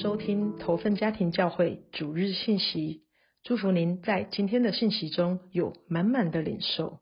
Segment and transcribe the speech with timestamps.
[0.00, 3.04] 收听投份家庭教会主日信息，
[3.42, 7.00] 祝福您在今天的信息中有满满的领受。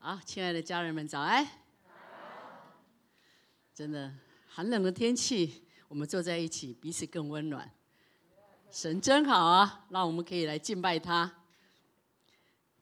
[0.00, 1.46] 好，亲爱的家人们，早安！
[3.72, 4.12] 真的
[4.48, 7.70] 寒冷的天气，我们坐在一起，彼此更温暖。
[8.72, 11.32] 神真好啊，让我们可以来敬拜他。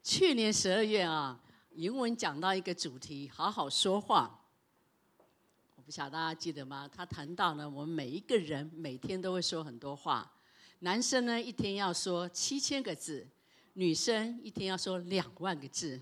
[0.02, 1.38] 去年十二月啊，
[1.72, 4.37] 英文讲到一个主题，好好说话。
[5.88, 6.86] 不晓得大家记得吗？
[6.94, 10.30] 他谈到呢，我们每一个人每天都会说很多话。
[10.80, 13.26] 男生呢，一天要说七千个字；
[13.72, 15.98] 女生一天要说两万个字。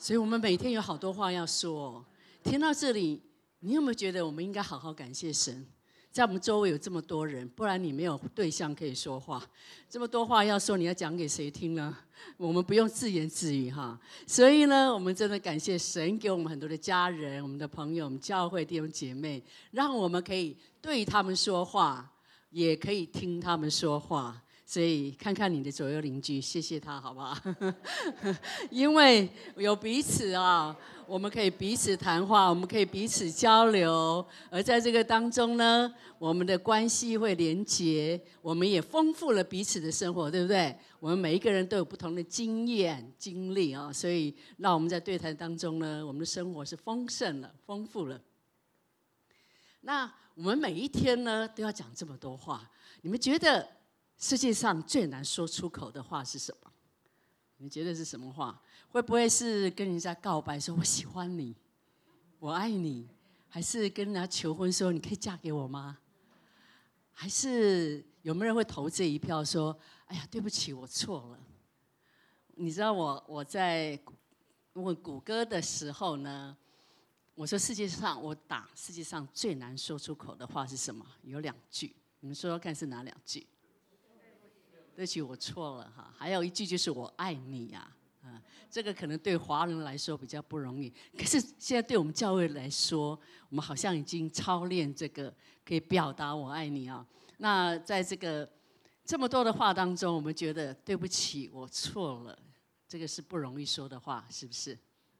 [0.00, 2.04] 所以我们每天有好多话要说。
[2.42, 3.22] 听到这里，
[3.60, 5.64] 你有没有觉得我们应该好好感谢神？
[6.14, 9.44] 在我们周围有这么多人，不然你没有对象可以说话。
[9.90, 11.92] 这么多话要说，你要讲给谁听呢？
[12.36, 13.98] 我们不用自言自语哈。
[14.24, 22.08] 所以呢，我们真的感谢神给我们很多的家人、我们的朋友、我们教会弟兄姐妹，让我们可以对他们说话，
[22.50, 24.40] 也可以听他们说话。
[24.64, 27.36] 所以看看你的左右邻居，谢谢他好不好？
[28.70, 30.76] 因为有彼此啊。
[31.06, 40.76] 我们可以彼此谈话，我们可以彼此交流，而在这个当中呢，我们的关系会连结，我们也丰富了彼此的生活，对不对？
[41.00, 48.20] 我们每一个人都有不同的经验、经历啊，所以让我们在对谈当中呢，我们的生活是丰盛了、丰富了。
[49.82, 52.70] 那我们每一天呢，都要讲这么多话，
[53.02, 53.68] 你们觉得
[54.16, 56.70] 世界上最难说出口的话是什么？
[57.58, 58.60] 你觉得是什么话？
[58.94, 61.52] 会不会是跟人家告白说“我喜欢你，
[62.38, 63.08] 我爱你”，
[63.50, 65.98] 还是跟人家求婚说“你可以嫁给我吗”？
[67.12, 69.76] 还是有没有人会投这一票说
[70.06, 71.40] “哎呀，对不起，我错了”？
[72.54, 73.98] 你知道我我在
[74.74, 76.56] 问谷歌的时候呢，
[77.34, 81.04] 我说世界上我打世界上最难说出口的话是什么？
[81.24, 83.44] 有两句，你们说说看是哪两句？
[84.94, 86.14] 对不起，我错了哈。
[86.16, 87.80] 还有一句就是“我爱你”呀。
[87.80, 88.02] 啊，
[88.70, 93.18] 这个可能对华人来说比较不容易，可是现在对我们教会来说，
[93.48, 95.32] 我们好像已经操练这个
[95.64, 97.06] 可以表达我爱你啊。
[97.38, 98.48] 那在这个
[99.04, 102.38] 这么多的话当中，我们觉得对不起，我错了，
[102.88, 104.78] 这个是不容易说的话，是不是？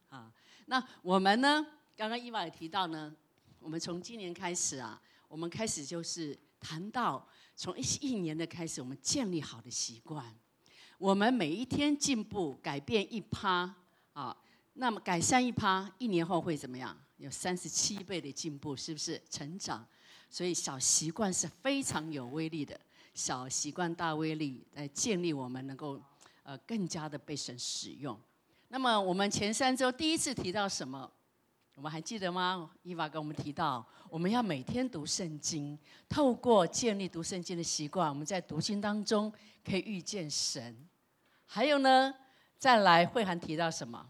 [0.08, 0.32] 啊，
[0.66, 1.66] 那我们呢？
[1.96, 3.14] 刚刚伊娃也提到呢，
[3.60, 7.24] 我们从今年开始啊，我们开始就是谈到
[7.54, 10.34] 从一一年的开始，我们建立好的习惯。
[11.04, 13.70] 我们每一天进步改变一趴
[14.14, 14.34] 啊，
[14.72, 16.96] 那么改善一趴，一年后会怎么样？
[17.18, 19.86] 有三十七倍的进步，是不是成长？
[20.30, 22.80] 所以小习惯是非常有威力的，
[23.12, 26.00] 小习惯大威力来建立我们能够
[26.42, 28.18] 呃更加的被神使用。
[28.68, 31.12] 那么我们前三周第一次提到什么？
[31.74, 32.70] 我们还记得吗？
[32.82, 35.78] 伊娃跟我们提到，我们要每天读圣经，
[36.08, 39.30] 透过建立读圣经的习惯，我们在读经当中
[39.62, 40.74] 可以遇见神。
[41.54, 42.12] 还有呢，
[42.58, 44.04] 再来慧涵提到什么？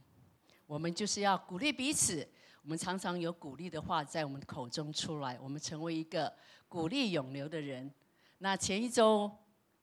[0.65, 2.27] 我们就是要鼓励彼此。
[2.62, 6.34] 我们常常有鼓励的话在我们口中出来，我们成为一个
[6.69, 7.93] 鼓励永留的人。
[8.38, 9.31] 那前一周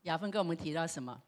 [0.02, 1.22] 雅芬跟我们提到什么？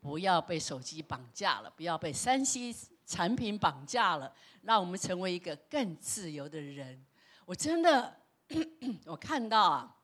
[0.00, 2.72] 不要被手机绑架了，不要被山西。
[3.04, 4.32] 产品绑架了，
[4.62, 7.04] 让我们成为一个更自由的人。
[7.44, 8.16] 我真的，
[9.06, 9.96] 我看到啊，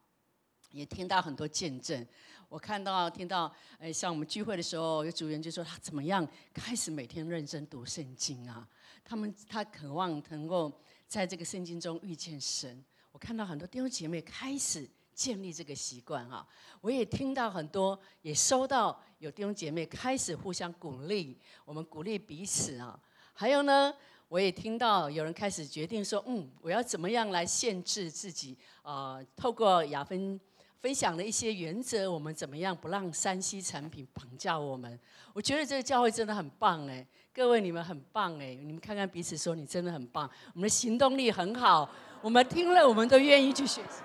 [0.70, 2.04] 也听到很多见证。
[2.50, 8.68] 我看到、听到，哎，像我们聚会的时候，有主人就说他怎么样开始每天认真读圣经啊？
[9.02, 10.70] 他们他渴望能够
[11.06, 12.84] 在这个圣经中遇见神。
[13.12, 14.86] 我看到很多弟兄姐妹开始。
[15.12, 16.46] 建立这个习惯哈，
[16.80, 21.36] 我也听到很多，也收到有弟兄姐妹开始互相鼓励，
[21.66, 22.98] 我们鼓励彼此啊。
[23.34, 23.92] 还有呢，
[24.28, 29.22] 我也听到有人开始决定说，嗯，我要怎么样来限制自己啊？
[29.36, 30.40] 透过雅芬
[30.80, 34.98] 分享了一些原则，我们怎么样不让山西产品绑架我们？
[35.34, 41.88] 我觉得这个教会真的很棒哎，各位你们很棒哎，你们看看彼此说，你真的很棒，我们的行动力很好，
[42.22, 44.02] 我们听了我们都愿意去学习。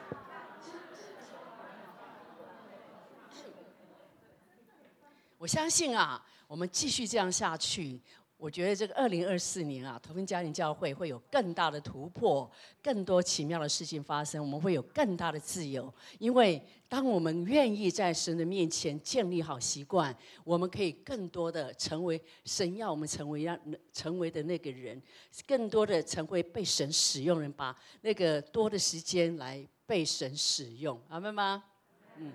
[5.37, 8.01] 我相信啊，我们继续这样下去，
[8.45, 12.47] 我觉得这个二零二四年啊，投分家庭教会会有更大的突破，
[12.79, 15.91] 更多奇妙的事情发生，我们会有更大的自由。
[16.19, 23.59] 因为当我们愿意在神的面前建立好习惯，我们可以更多的成为神要我们成为让
[23.91, 25.01] 成为的那个人，
[25.47, 31.63] 更多的成为被神使用人，把那个多的时间来被神使用，明白吗？
[32.17, 32.31] 嗯，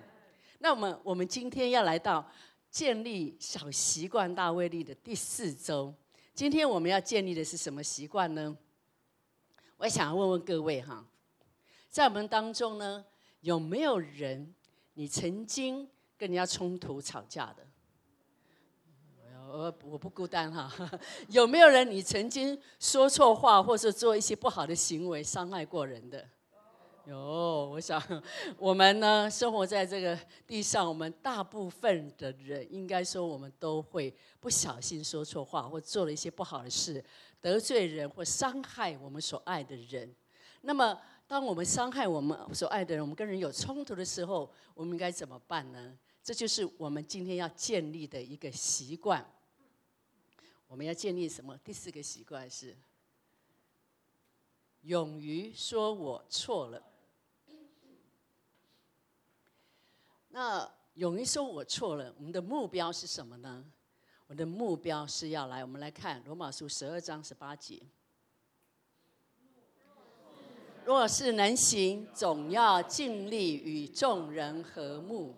[0.59, 2.29] 那我们我们今天要来到。
[2.71, 5.93] 建立小习惯大威力的第四周，
[6.41, 8.57] 今天我们要建立的是什么习惯呢？
[9.77, 11.05] 我想要问问各位哈，
[11.87, 13.05] 在我们当中呢，
[13.41, 14.51] 有没有人
[14.95, 17.67] 你曾经跟人家冲突吵架的？
[19.51, 20.73] 我我不孤单哈。
[21.29, 26.27] 有没有人你曾经说错话，或者做一些不好的行为，伤害过人的？
[27.05, 28.01] 有，我想
[28.57, 37.03] 我们呢，生活在这个地上，我们大部分的人，应该说我们都会不小心说错话，或做了一些不好的事，
[37.39, 40.13] 得罪人或伤害我们所爱的人。
[40.61, 45.97] 那么，当我们伤害我们所爱的人，我们跟人有冲突的时候，我们应该怎么办呢？
[46.23, 49.25] 这就是我们今天要建立的一个习惯。
[50.67, 51.57] 我们要建立什么？
[51.63, 52.77] 第四个习惯是
[54.81, 56.81] 勇于说我错了。
[60.33, 63.65] 那勇于说我错了，我们的目标是什么呢？
[64.27, 67.81] 我的目标是要来，我们来看罗马书十二章十八节。
[70.85, 75.35] 若是能行，总要尽力与众人和睦。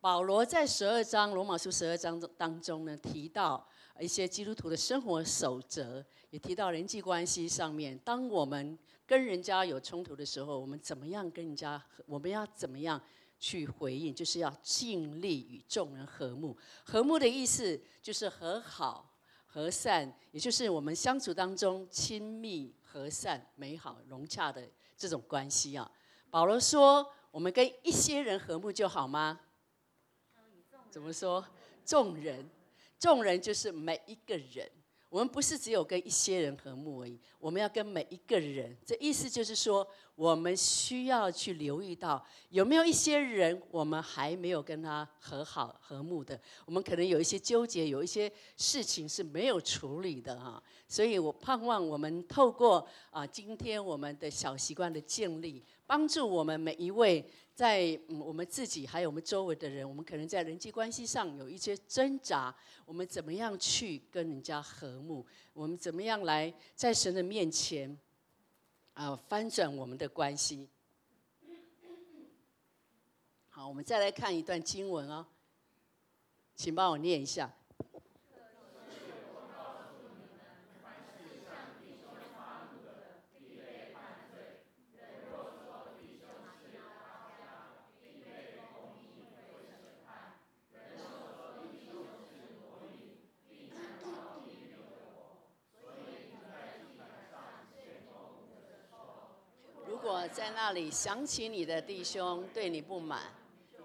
[0.00, 3.66] 保罗在十二章罗马书十二章当中呢，提到
[3.98, 7.98] 一些基督徒的生活守则，也提到人际关系上面。
[7.98, 11.82] 当我们跟人家有冲突的时候，我们怎么样跟人家？
[12.06, 13.00] 我们要怎么样？
[13.40, 16.56] 去回应，就是要尽力与众人和睦。
[16.84, 19.12] 和睦的意思就是和好、
[19.46, 25.90] 和善，也就是我们相处当中亲密、和善、美好、融洽的这种关系啊。
[26.30, 29.40] 保罗说：“我们跟一些人和睦就好吗？”
[30.90, 31.44] 怎么说？
[31.84, 32.48] 众人，
[32.98, 34.70] 众人就是每一个人。
[35.10, 38.74] 我们不是只有跟一些人和睦而已，我们要跟每一个人。
[38.86, 46.40] 这意思就是说，我们需要去留意到有没有一些人，我们还没有跟他和好和睦的。
[46.64, 50.62] 我们可能有一些纠结，有一些事情是没有处理的哈。
[50.90, 57.24] 所以我盼望我们透过啊，今天我们的小习惯的建立，帮助我们每一位。
[57.54, 62.54] 在嗯我们自己还有我们周围的人，我们可能在人际关系上有一些挣扎。
[62.86, 65.26] 我们怎么样去跟人家和睦？
[65.52, 67.94] 我们怎么样来在神的面前
[68.94, 70.68] 啊翻转我们的关系？
[73.50, 75.26] 好，我们再来看一段经文哦，
[76.56, 77.54] 请帮我念一下。
[100.54, 103.22] 那里想起你的弟兄对你不满，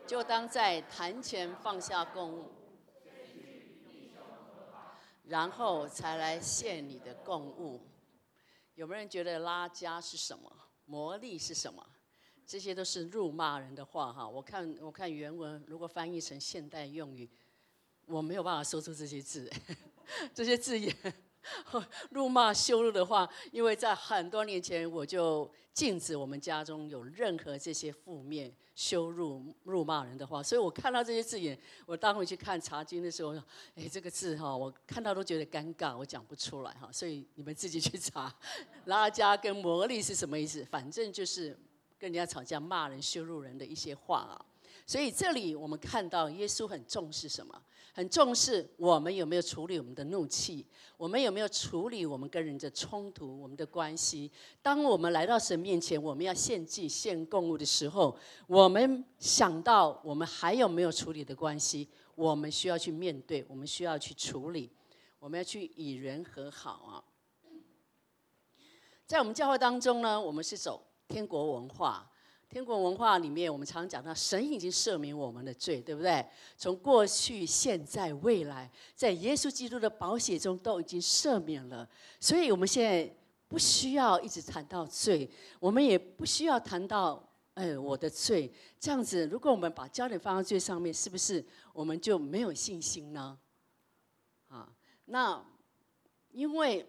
[0.07, 2.51] 就当在坛前放下供物，
[5.23, 7.81] 然后才来献你的供物。
[8.75, 10.51] 有没有人觉得拉加是什么？
[10.85, 11.85] 魔力是什么？
[12.45, 14.27] 这些都是辱骂人的话哈。
[14.27, 17.29] 我看我看原文，如果翻译成现代用语，
[18.05, 19.51] 我没有办法说出这些字，
[20.33, 20.95] 这些字眼。
[22.11, 33.35] 辱骂、羞辱的话，因为在很多年前我就禁止我们家中有任何这些负面、羞辱、辱骂人的话，所以我看到这些字眼，我当回去看查经的时候，
[33.75, 38.33] 哎，这个字哈，我看到都觉得尴尬，我讲不出来哈，所以你们自己去查，
[38.85, 40.65] 拉加跟魔力是什么意思？
[40.65, 41.49] 反正就是
[41.99, 44.45] 跟人家吵架、骂人、羞辱人的一些话啊。
[44.85, 47.61] 所以这里我们看到耶稣很重视什么？
[47.93, 50.65] 很重视我们有没有处理我们的怒气，
[50.97, 54.29] 我们有没有处理我们跟人的冲突、我们的关系。
[54.61, 58.15] 当我们来到神面前，我们要献祭、献供物的时候，
[58.47, 64.69] 我们想到我们还有没有处理的关系，我们需要去面对，我们需要去处理，
[65.17, 67.03] 我们要去与人和好啊。
[69.07, 72.11] 在我们教会当中呢，我们是走天国文化。
[72.47, 76.25] 天国文化里面，我们常讲到神已经赦免我们的罪，对不对？
[76.55, 81.89] 从过去、现在、未来，在耶稣基督的宝血中都已经赦免了。
[82.19, 83.13] 所以，我们现在
[83.49, 87.21] 不需要一直谈到罪，我们也不需要谈到
[87.55, 88.49] 哎我的罪。
[88.79, 93.37] 这样子，如果我们把焦点放在罪上面，是不是我们就没有信心呢？
[94.47, 94.71] 啊，
[95.05, 95.43] 那
[96.31, 96.87] 因为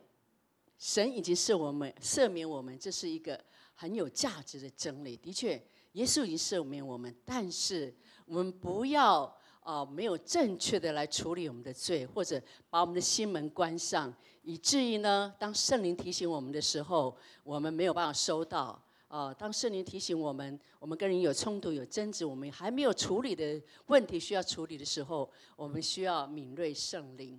[0.78, 3.42] 神已经赦我们、赦免我们，这是一个。
[3.76, 12.40] 很有价值的真理，的确，耶稣已经赦免我们，但是我们不要啊，没有正确的来处理我们的罪，或者
[12.70, 17.14] 把我们的心门关上，以至于呢，当圣灵提醒我们的时候，
[17.44, 19.34] 我们没有办法收到啊。
[19.34, 27.38] 当圣灵提醒我们，我们跟人有冲突、有争执，我们还没有处理的问题需要处理的时候，我们需要敏锐圣灵。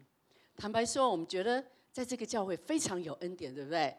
[0.55, 3.95] 坦白说，我们觉得在这个教会非常有恩典，对不对？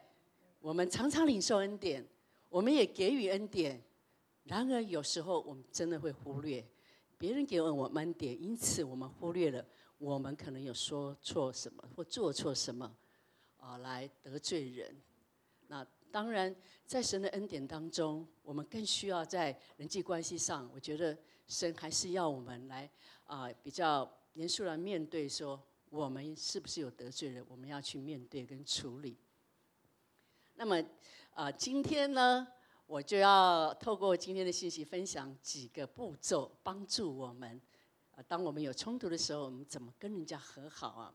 [0.61, 2.05] 我们常常领受恩典。
[2.49, 3.79] 我们也给予恩典，
[4.43, 6.67] 然而有时候我们真的会忽略
[7.15, 9.63] 别人给我们恩典，因此我们忽略了
[9.99, 12.91] 我们可能有说错什么或做错什么，
[13.57, 14.95] 啊，来得罪人。
[15.67, 16.55] 那当然，
[16.87, 21.15] 在神的恩典当中，我们更需要在人际关系上，我觉得
[21.47, 22.89] 神还是要我们来
[23.25, 29.15] 啊，比较严肃来面对，说我们是不是有得罪人，我们要去面对跟处理。
[30.55, 30.83] 那么。
[31.31, 32.47] 啊，今天呢，
[32.85, 37.61] 我就要透过今天的信息分享几个步骤，帮助我们，
[38.11, 41.13] 啊，当我们有冲突的时候，我们怎么跟人家和好啊？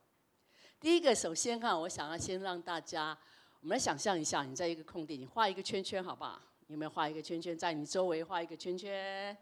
[0.81, 3.17] 第一个，首先哈，我想要先让大家，
[3.61, 6.41] 我们来想象一下，你在一个空地，你画一个圈圈，好不好？
[6.69, 9.37] 有没有画一个圈圈，在你周围画一个圈圈？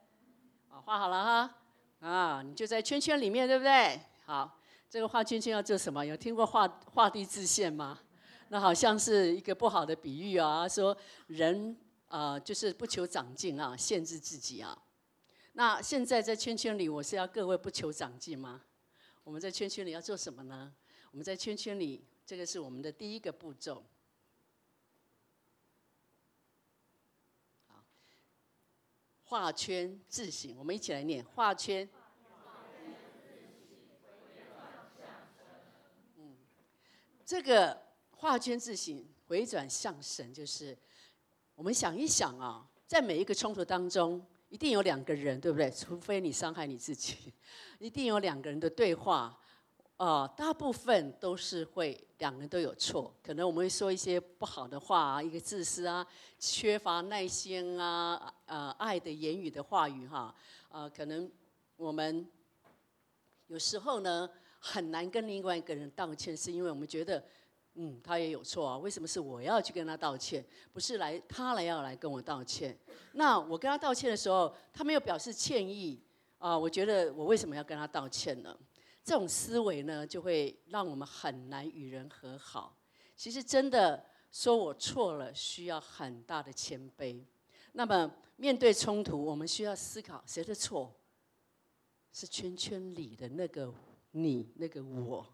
[0.68, 1.54] 啊，画好了哈，
[2.00, 4.00] 啊，你就在圈圈里面，对不对？
[4.24, 4.58] 好，
[4.90, 6.04] 这个画圈圈要做什么？
[6.04, 8.00] 有听过画画地自限吗？
[8.52, 10.94] 那好像是一个不好的比喻啊，说
[11.26, 11.74] 人
[12.08, 14.76] 啊就是不求长进啊，限制自己啊。
[15.54, 18.62] 那现在在圈圈里，我是要各位不求长进吗？
[19.24, 20.70] 我们在圈圈里要做什么呢？
[21.12, 23.82] 我们在圈圈里，这个是我们的第一个步骤。
[29.22, 31.88] 画圈字形，我们一起来念画圈。
[37.24, 37.90] 这个。
[38.22, 40.78] 画圈自省回转向神，就是
[41.56, 45.68] 我们想一想啊，在每一个冲突当中，一定有两个人，对不对？
[45.72, 47.34] 除非你伤害你自己，
[47.80, 49.36] 一定有两个人的对话，
[49.96, 53.12] 啊，大部分都是会两个人都有错。
[53.24, 56.06] 可能我们会说一些不好的话啊，一个自私啊，
[56.38, 60.32] 缺乏耐心啊，呃，爱的言语的话语哈，
[60.68, 61.28] 呃，可能
[61.76, 62.24] 我们
[63.48, 67.20] 有时候呢很难跟另外一个人道歉，是因为我们觉得。
[67.74, 68.78] 嗯，他也有错啊。
[68.78, 72.78] 为什么是我要去跟他道歉，不是来他来要来跟我道歉？
[73.12, 76.00] 那我跟他道歉的时候，他没有表示歉意
[76.38, 76.56] 啊。
[76.56, 78.56] 我觉得我为什么要跟他道歉呢？
[79.04, 82.76] 这种思维呢，就会让我们很难与人和好。
[83.16, 87.24] 其实真的说我错了，需要很大的谦卑。
[87.72, 90.94] 那么面对冲突，我们需要思考谁的错？
[92.12, 93.72] 是圈圈里的那个
[94.10, 95.26] 你，那个我。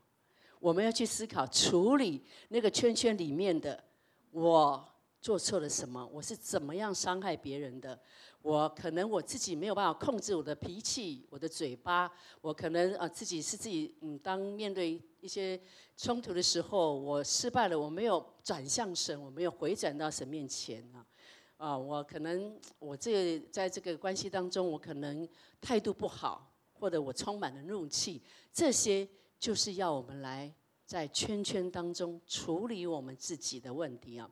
[0.60, 3.82] 我们要去思考处理那个圈圈里面的
[4.30, 4.86] 我
[5.20, 7.98] 做错了什么，我是怎么样伤害别人的？
[8.40, 12.10] 我可能我自己没有办法控制我的脾气，我的嘴巴，
[12.40, 15.60] 我可能啊自己是自己嗯，当面对一些
[15.96, 21.04] 冲突的时候，我失败了，我没有转向神，我没有回转到神面前啊
[21.56, 25.28] 啊，我可能我这在这个关系当中，我可能
[25.60, 28.22] 态度不好，或者我充满了怒气，
[28.52, 29.06] 这些。
[29.38, 30.52] 就是要我们来
[30.84, 34.28] 在圈圈当中处理我们自己的问题啊。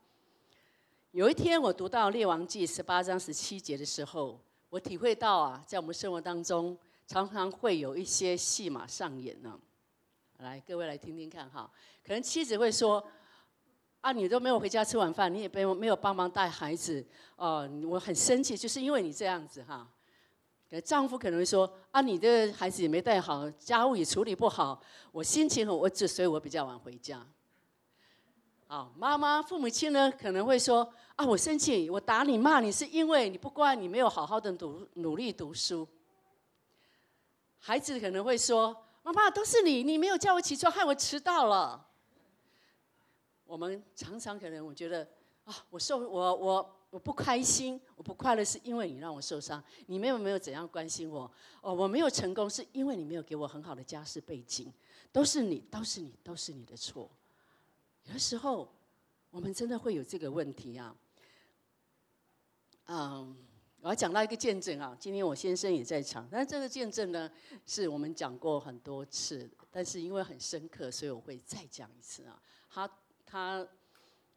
[1.13, 9.59] 有一天我读到《列王记》十八章十七节的时候，我体会到啊，在我们生活当中常常会有一些戏码上演呢。
[10.39, 11.71] 来，各位来听听看哈。
[12.05, 13.03] 可能妻子会说
[14.03, 17.03] ：“啊，你都没有回家吃晚饭，你也没有没有帮忙带孩子，
[17.37, 19.91] 哦，我很生气，就是因为你这样子哈。”
[20.85, 24.81] 丈夫可能会说：“啊，你的孩子也没带好，家务也处理不好，
[25.13, 27.25] 我心情很，我只所以我比较晚回家。”
[28.67, 35.87] 好，妈妈、父母亲呢可能会说：“啊，我生气，我打你、骂你，是因为你不乖，你没有好好的读努力读书。”
[37.59, 41.87] 孩子可能会说：“妈妈，都是你，你没有叫我起床，害我迟到了。”
[43.47, 45.09] 我们常常可能我觉得
[45.45, 46.76] 啊，我受我我。
[46.91, 49.63] 我不开心，我不快乐，是因为你让我受伤。
[49.87, 51.31] 你们有没有怎样关心我？
[51.61, 54.73] 哦，我没有成功，是因为你没有给我很好的家世背景。
[55.13, 57.11] 都是你，都是你，都是你的错。
[58.05, 58.73] 有的时候，
[59.31, 60.97] 我们真的会有这个问题啊。
[62.87, 63.37] 嗯，
[63.81, 64.97] 我要讲到一个见证啊。
[64.99, 67.31] 今天我先生也在场，但这个见证呢，
[67.67, 72.41] 是我们讲过很多次，但是因为很深刻，所以我会再讲一次啊。
[72.71, 72.91] 他
[73.27, 73.67] 他。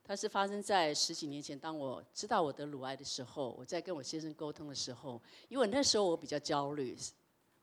[0.10, 6.98] 它是发生在十几年前，当我知道我得乳癌的时候，我在跟我先生沟通的时候，因为那时候我比较焦虑，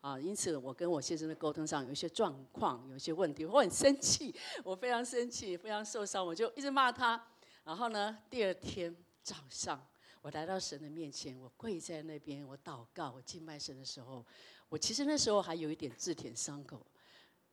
[0.01, 7.21] 啊，因此我跟我先生的沟通上有一些状况，有一些问题，我很生气，我非常生气，非常受伤，我就一直骂他。
[7.65, 9.85] 然后呢，第二天早上，
[10.23, 14.25] 我来到神的面前，我跪在那边，我祷告，我敬拜神的时候，
[14.69, 16.87] 我其实那时候还有一点自舔伤口，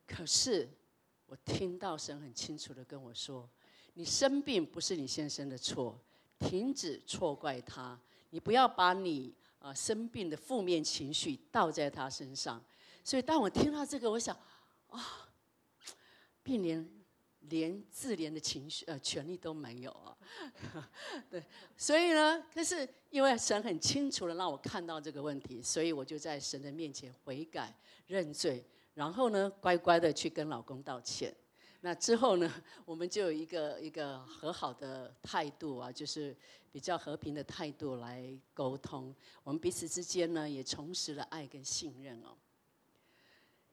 [0.06, 0.70] 可是
[1.26, 3.50] 我听到神很清楚的跟我说。
[3.94, 6.00] 你生病不是你先生的错，
[6.40, 8.00] 停止错怪他。
[8.32, 12.64] 你不要把你啊生病的负面情绪倒在他身上。
[13.04, 14.36] 所以当我听到这个，我想
[14.90, 15.30] 啊，
[16.42, 16.90] 病连
[17.42, 20.18] 连自怜的情绪呃权利都没有啊。
[21.30, 21.44] 对，
[21.78, 31.32] 所以呢，可是因为神很清楚的让我看到这个问题，所以我就在神的面前悔改认罪，然后呢，乖乖的去跟老公道歉。
[31.86, 32.50] 那之后呢，
[32.86, 36.34] 我们就有一个一个和好的态度啊，就是
[36.72, 39.14] 比较和平的态度来沟通。
[39.44, 42.38] 我们彼此之间呢，也重拾了爱跟信任哦。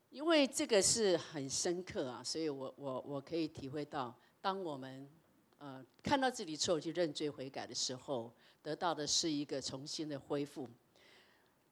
[0.09, 5.09] 因为这个是很深刻啊，所以我我我可以体会到，当我们
[5.59, 10.69] 呃看到自己错就认罪悔改的时候，得到的是一个重新的恢复。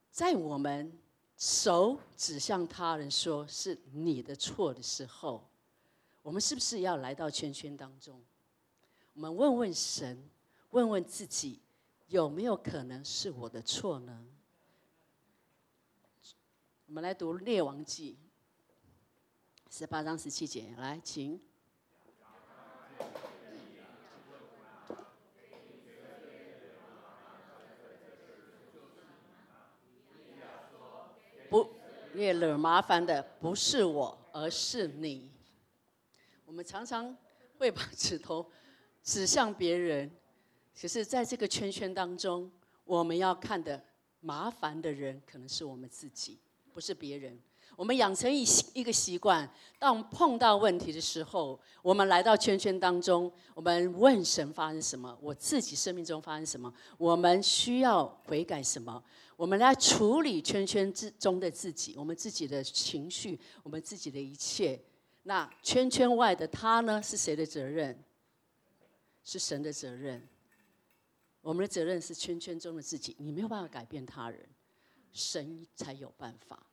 [0.09, 0.97] 在我们
[1.35, 5.48] 手指向他人说是你的错的时候，
[6.29, 8.21] 我们是不是要来到圈圈当中？
[9.13, 10.29] 我们问问神，
[10.69, 11.59] 问问自己，
[12.05, 14.27] 有没有可能是我的错呢？
[16.85, 18.15] 我们来读《列王记》。
[19.75, 21.41] 十八章十七节，来，请。
[31.49, 31.67] 不，
[32.13, 35.31] 越惹麻烦的不是我，而是你。
[36.49, 37.15] 我们常常
[37.59, 38.43] 会把指头
[39.05, 40.09] 指向别人，
[40.81, 42.51] 可是在这个圈圈当中，
[42.85, 43.79] 我们要看的
[44.19, 46.39] 麻烦的人，可能是我们自己，
[46.73, 47.39] 不是别人。
[47.75, 55.15] 我们养成一一个习惯，当碰到问题的时候，我们来到圈圈当中，我们问神发生什么？
[55.21, 56.73] 我自己生命中发生什么？
[56.97, 59.01] 我们需要悔改什么？
[59.37, 64.81] 我们来处理圈圈之中的自己，我们自己的情绪，我们自己的一切。
[65.29, 66.99] 那圈圈外的他呢？
[67.03, 68.03] 是谁的责任？
[69.23, 70.27] 是神的责任。
[71.41, 74.43] 我们的责任是圈圈中的自己，你没有办法改变他人，
[75.13, 76.65] 神才有办法。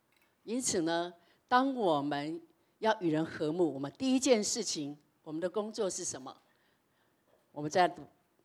[0.43, 1.13] 因此呢，
[1.47, 2.41] 当我们
[2.79, 6.35] 要与人和睦，我们第一件事情，我们的工作是什么？
[7.53, 7.95] 我们再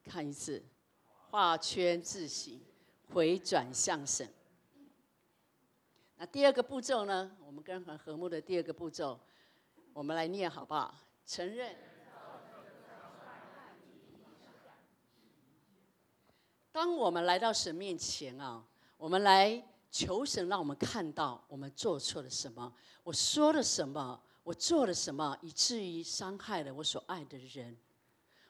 [0.04, 0.62] 看一次，
[1.30, 2.60] 画圈自省，
[3.14, 4.28] 回转向神。
[6.18, 7.32] 那第二个步骤呢？
[7.46, 9.18] 我们跟人和睦的第二个步骤，
[9.94, 10.96] 我们来念好不好？
[11.26, 11.76] 承认。
[16.72, 18.64] 当我们来到神面前啊，
[18.98, 19.64] 我们来。
[19.94, 22.74] 求神让我们看到我们做错了什么，
[23.04, 27.78] 我说了什么，我做了什么，以至于伤害了我所爱的人。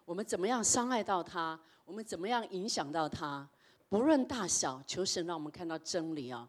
[0.05, 1.59] 我们怎么样伤害到他？
[1.83, 3.49] 我们怎么样影响到他？
[3.89, 6.47] 不论大小，求神让我们看到真理啊！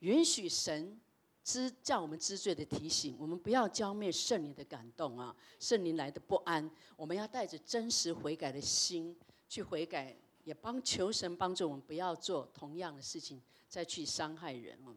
[0.00, 1.00] 允许神
[1.44, 5.34] 知叫我们知罪的提醒，我们不要浇灭圣灵的感动啊！
[5.58, 9.16] 圣灵来的不安，我们要带着真实悔改的心
[9.48, 13.40] 去悔改，也帮求神帮助我们不要做同样的事情。
[13.68, 14.92] 再去伤害人哦，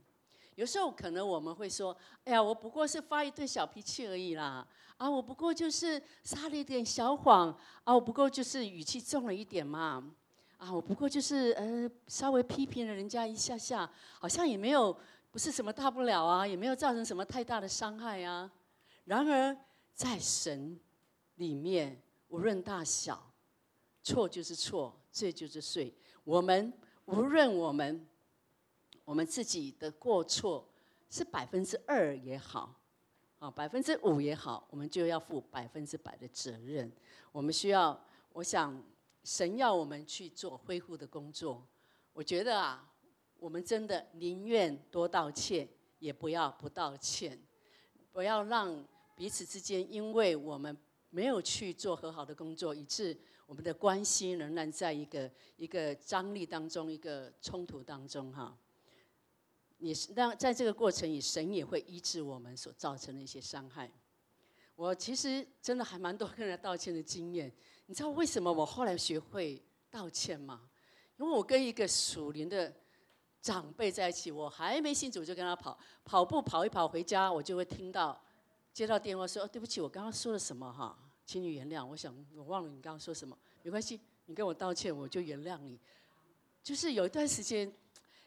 [0.55, 10.11] 有时候可能我们会说：“哎呀，我不过是发一顿小脾气而已啦，啊，我不过就是撒了一点小谎，啊，我不过就是语气重了一点嘛，
[10.57, 14.93] 啊，我不过就是呃稍微批评了人家一下下，好像也没有
[15.35, 18.49] 不是什么大不了啊，也没有造成什么太大的伤害啊。
[19.03, 19.53] 然而
[19.93, 20.79] 在神
[21.35, 23.21] 里面，无论大小，
[24.01, 25.93] 错就是错，罪就是罪。
[26.23, 26.71] 我们
[27.03, 28.07] 无论我们。
[29.03, 30.67] 我们自己的过错
[31.09, 32.73] 是百分之二也好，
[33.37, 36.89] 啊，百分之五也好，我们就要负百分之百的责任。
[37.33, 38.81] 我们需要，我想
[39.25, 41.67] 神要我们去做恢复的工作。
[42.13, 42.89] 我觉得啊，
[43.45, 47.39] 我们真的宁愿多道歉，也不要不道歉，
[48.11, 48.83] 不要让
[49.15, 50.75] 彼此之间因为我们
[51.11, 58.57] 没有去做和好的工作，以致我们的关系仍然在一个一个张力当中，一个冲突当中，哈。
[59.77, 63.91] 也是让在这个过程里，神也会医治我们所造成的一些伤害。
[64.75, 67.53] 我其实真的还蛮多跟人道歉的经验。
[67.85, 70.67] 你知道为什么我后来学会道歉吗？
[71.17, 72.73] 因为我跟一个属灵的
[73.45, 78.19] 长辈在一起，我还没信主就跟他跑跑步跑一跑回家，我就会听到
[78.73, 85.79] 接到电话说：“哦，对不起，我刚刚说了什么哈，请你原谅。”我想我忘了你刚刚说什么，没关系，你跟我道歉，我就原谅你。
[86.63, 87.71] 就是有一段时间。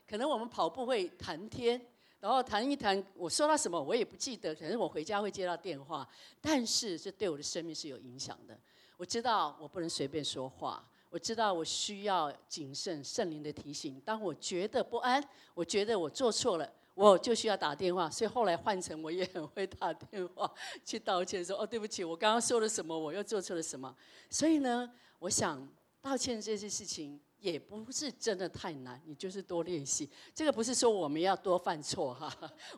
[0.09, 1.79] 可能我们跑步会谈天，
[2.21, 4.55] 然后谈一谈，我说到什么我也不记得。
[4.55, 6.09] 可能我回家会接到电话，
[6.41, 8.57] 但是这对我的生命是有影响的。
[8.97, 14.01] 我知道我不能随便说话，我知道我需要谨慎圣灵的提醒。
[14.05, 15.23] 当我觉得不安，
[15.55, 18.11] 我觉得我做错了，我就需要打电话。
[18.11, 20.53] 所以后来换成我也很会打电话
[20.85, 23.95] 去道歉，说哦对不起，我刚刚说了什么，我又做错了什么。
[24.31, 25.67] 所以呢，我想
[26.01, 27.21] 道歉这件事情。
[27.41, 30.11] 也不是真的太难，你就是多练习。
[30.35, 32.29] 这个不是说我们要多犯错哈，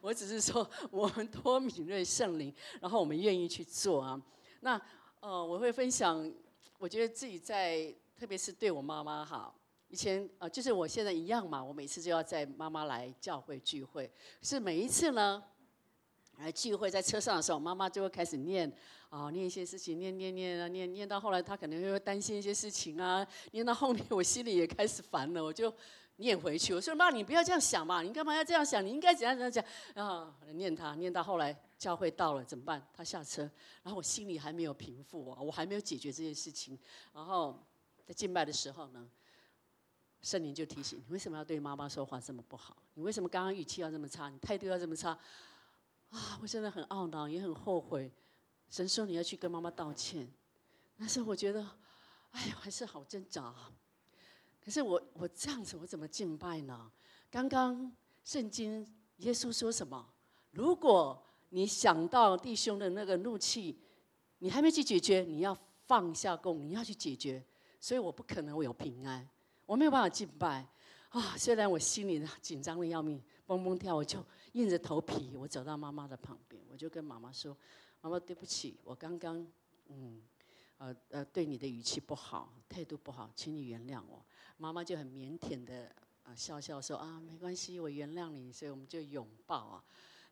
[0.03, 4.21] 我只是说我们多敏锐圣灵，然后我们愿意去做啊。
[4.61, 4.79] 那
[5.21, 6.31] 呃，我会分享，
[6.77, 7.91] 我觉得自己在，
[8.21, 9.51] 特别是对我妈妈哈，
[9.89, 15.43] 以前呃，就是我现在一样嘛，我每次就要在妈妈来教会聚会，是每一次呢，
[16.37, 18.71] 来聚会在车上的时候，妈妈就会开始念
[19.09, 25.73] 啊，念一些事情，念念念啊，念念到后来，她可能会担心一些事情啊，念到后面，我心里也开始烦了，我就。
[26.17, 28.85] 念回去，我说妈，你不要这样想嘛，你干嘛要这样想？
[28.85, 30.37] 你应该怎样怎样讲啊？
[30.53, 32.87] 念他，念到后来教会到了怎么办？
[32.93, 33.51] 他下车，
[33.83, 36.79] 然后我心里还没有平复啊，我还没有解决这件事情。
[37.15, 37.59] 然 后
[38.11, 39.09] 在敬拜的时候呢，
[40.21, 42.77] 圣灵就提醒你为什么要对妈妈说话这么不好？
[42.95, 44.29] 你为什么刚刚语气要这么差？
[44.29, 45.17] 你态度要这么差？
[46.09, 48.11] 啊，我真的很懊恼，也很后悔。
[48.69, 50.29] 神说你要去跟妈妈道歉，
[50.99, 51.65] 但是我觉得，
[52.33, 53.55] 哎呀，还是好挣扎。
[54.61, 56.91] 可是我我这样子我怎么敬拜呢？
[57.31, 57.93] 刚刚
[58.25, 58.85] 圣经
[59.19, 60.05] 耶稣说什么？
[60.51, 63.79] 如果你想到弟兄的那个怒气，
[64.39, 67.47] 你还没去解决，你要放下供，你要去解决。
[67.81, 69.27] 所以我不可能会有平安，
[69.65, 70.67] 我没有办法敬拜
[71.09, 71.37] 啊！
[71.39, 77.57] 虽然我心里紧张的要命，蹦蹦跳，我就硬着头皮，我走到妈妈的旁边，我就跟妈妈说
[78.03, 79.45] ：“妈妈，对不起，我刚刚
[79.89, 80.23] 嗯
[80.79, 84.23] 呃呃对你的语气不好，态度不好，请你原谅我。”
[84.59, 85.91] 妈妈就很腼腆的
[86.23, 89.85] 啊笑笑说啊没关系我原谅你所以我们就拥抱啊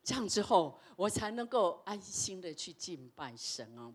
[0.04, 3.94] 这样之后我才能够安心的去敬拜神哦。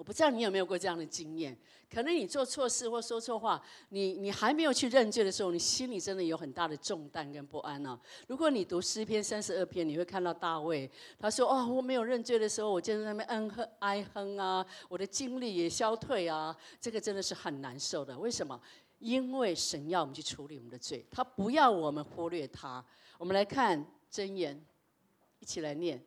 [0.00, 1.54] 我不知道你有没有过这样的经验？
[1.92, 8.00] 可能你做错事或说错话，你你还没有去认罪的时候，你心里真的有很大的重担跟不安呢。
[8.26, 18.18] 如果你读诗篇三十二篇，你会看到大卫他说哦我没有认罪的时候，我就在那边嗯哼哀哼啊，我的精力也消退啊，这个真的是很难受的。
[18.18, 18.58] 为什么？
[19.00, 22.82] 因为神要我们去处理我们的罪，他不要我们忽略他。
[23.18, 24.58] 我们来看箴言，
[25.40, 26.02] 一起来念：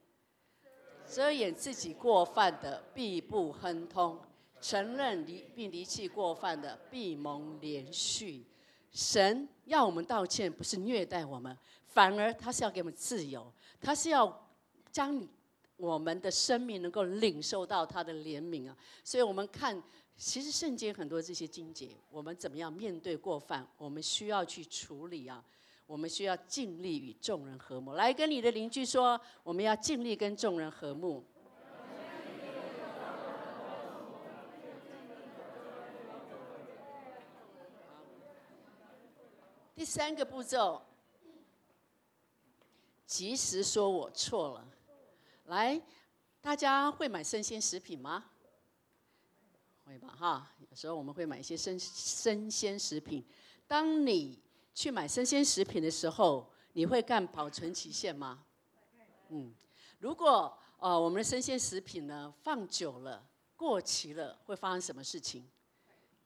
[1.07, 4.17] 遮掩自己过犯的，必不亨通；
[4.61, 8.45] 承认离并离弃过犯的，必蒙连续。
[8.91, 14.47] 神要我们道歉，不是虐待我们，反而他是要给我们自由，他是要
[14.91, 15.27] 将
[15.77, 18.77] 我们的生命能够领受到他的怜悯啊！
[19.03, 19.81] 所以我们看。
[20.15, 23.67] 其实圣经很多这些经节，我们怎么样面对过犯？
[23.79, 25.43] 我们需要去处理啊！
[25.86, 27.93] 我们需要尽力与众人和睦。
[27.93, 31.24] 来跟你的邻居说，我们要尽力跟众人和睦。
[39.76, 40.82] 第三个步骤，
[43.06, 44.65] 及时说我错了。
[45.46, 45.82] 来，
[46.39, 48.24] 大家会买生鲜食品吗？
[49.86, 53.26] 会吧，哈，有时候我们会买一些生生鲜食品。
[53.67, 54.39] 当你
[54.73, 58.43] 去买生鲜食品的时候，你会看保存期限吗？
[59.29, 59.53] 嗯，
[59.99, 63.23] 如果呃我们的生鲜食品呢放久了、
[63.55, 65.43] 过期了，会发生什么事情？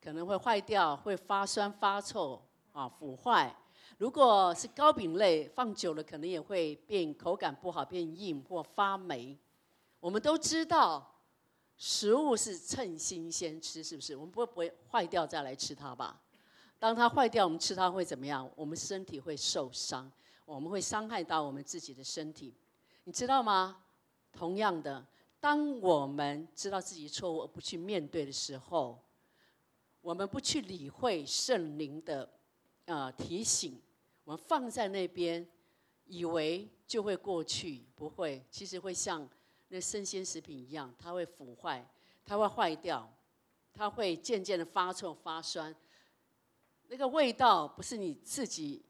[0.02, 3.54] 可能会坏掉，会发酸、发臭啊，腐坏。
[3.98, 9.38] 如果是糕饼类，放久了可能也会变口感不好，变硬或发霉。
[10.00, 11.14] 我们都知道。
[11.80, 14.16] 食物是趁新鲜吃，是不是？
[14.16, 16.20] 我们不会不会坏掉再来吃它吧？
[16.80, 18.50] 当它坏掉，我们吃它会怎么样？
[18.56, 20.12] 我们身体会受伤，
[20.46, 22.54] 我们会伤害到我们自己的身体，
[23.04, 23.84] 你知道吗？
[24.32, 25.06] 同样的，
[25.40, 29.02] 当我们知道自己错误而不去面对的时候，
[30.02, 32.30] 我们不去理会圣灵的
[32.86, 33.82] 呃提醒，
[34.24, 35.48] 我们放在那边，
[36.06, 39.28] 以为就会过去，不会，其实会像。
[39.70, 41.86] 那生鲜食品一样，它会腐坏，
[42.24, 43.06] 它会坏掉，
[43.74, 45.76] 它会渐渐的发臭发酸。
[46.88, 48.84] 那个味道不是你自己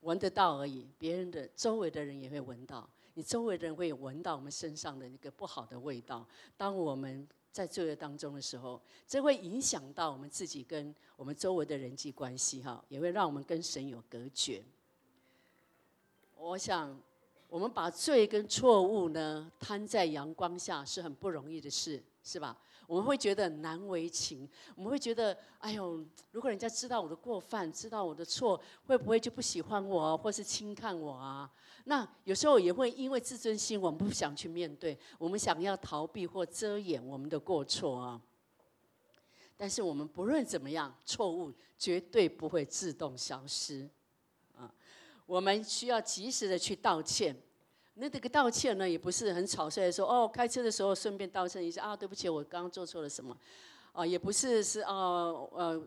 [0.00, 2.88] 闻得到而已，别人的周围的人也会闻到。
[3.14, 6.26] 你周围的人会闻到我们身上的那个不好的味道。
[6.56, 14.62] 当我们在罪恶当中的时候，这会影响到我们自己跟我们周围的人际关系，哈，也会让我们跟神有隔绝。
[16.36, 17.00] 我想。
[17.48, 22.58] 我们把罪跟错误呢摊在阳光下是很不容易的事，是吧？
[22.86, 31.50] 我们会觉得难为情，我们会觉得，哎呦，如果人家知道我的过犯，知道我的错，会不会就不喜欢我，或是轻看我啊？
[31.84, 38.20] 那有时候也会因为自尊心，我们不想去面对，我们想要逃避或遮掩我们的过错啊。
[39.56, 43.88] 但是我们不论怎么样，错误绝对不会自动消失
[44.56, 44.72] 啊。
[45.24, 47.36] 我们需要及时的去道歉，
[47.94, 53.36] 那这个道歉呢，也不是很草率的说哦，开车的时候顺便道歉一下啊，对不起，我刚刚做错了什么，
[53.92, 55.80] 啊，也不是是啊呃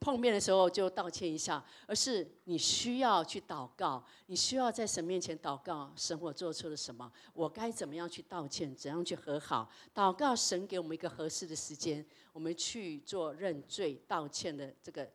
[0.00, 9.68] 碰面的时候就道歉一下，而是你需要去祷告，你需要在神面前祷告，神我做错了什么，我该怎么样去道歉，怎样去和好？
[9.92, 15.10] 祷告神给我们一个合适的时间，我们去做认罪道歉的这个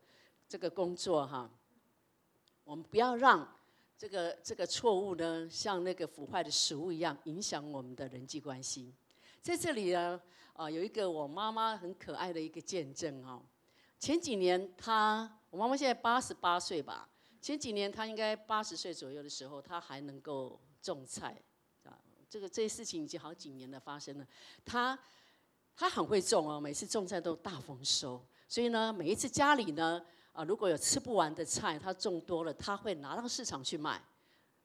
[0.49, 1.49] 这个工作哈。
[2.65, 3.47] 我们不要让
[3.97, 8.93] 这个这个错误呢，像那个腐坏的食物一样，影响我们的人际关系。
[9.41, 10.19] 在这里呢，
[10.53, 13.41] 啊，有一个我妈妈很可爱的一个见证哈。
[13.99, 17.07] 前几年，她我妈妈现在八十八岁吧。
[17.41, 21.37] 前几年，她应该八十岁左右的时候，她还能够种菜
[21.83, 21.97] 啊。
[22.29, 24.27] 这个这些事情已经好几年了发生了。
[24.65, 24.97] 她
[25.75, 28.21] 她很会种哦，每次种菜都大丰收。
[28.47, 34.01] 所以呢，每一次家里呢啊，如果有吃不完的菜，他种多了，他会拿到市场去卖。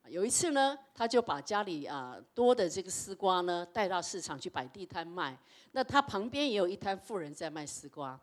[0.07, 5.39] 有一次呢，他就把家里啊多的这个丝瓜呢带到市场去摆地摊卖。
[5.73, 8.19] 那他旁边也有一摊富人在卖丝瓜。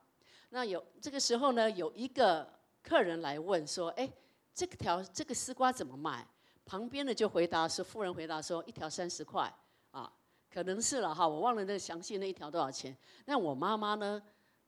[0.50, 4.12] 那有这个时候呢，有一个客人来问说：“哎，
[4.52, 6.28] 这条这个丝瓜怎么卖？”
[6.66, 9.54] 旁边的就回答说富人回答说：“一条三十块
[9.92, 10.12] 啊，
[10.52, 14.20] 可能是了哈，我忘了那详细那一条多少钱。”那我妈妈呢，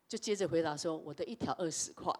[0.08, 2.14] 就接着回答说：“我的一条二十块。”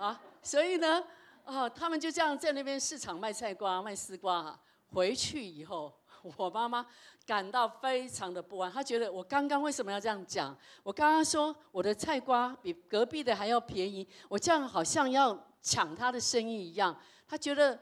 [0.00, 1.04] 啊，所以呢，
[1.44, 4.60] 啊，他们就这样在那边市场卖菜瓜、卖丝瓜哈。
[4.92, 5.92] 回去以后。
[6.36, 6.84] 我妈妈
[7.24, 10.54] 感到非常的不安，她觉得我刚刚为什么要这样讲？
[10.82, 16.94] 我刚刚说我的菜瓜比隔壁的还要便宜，我这样好像要抢他的生意一样。
[17.26, 17.78] 她觉得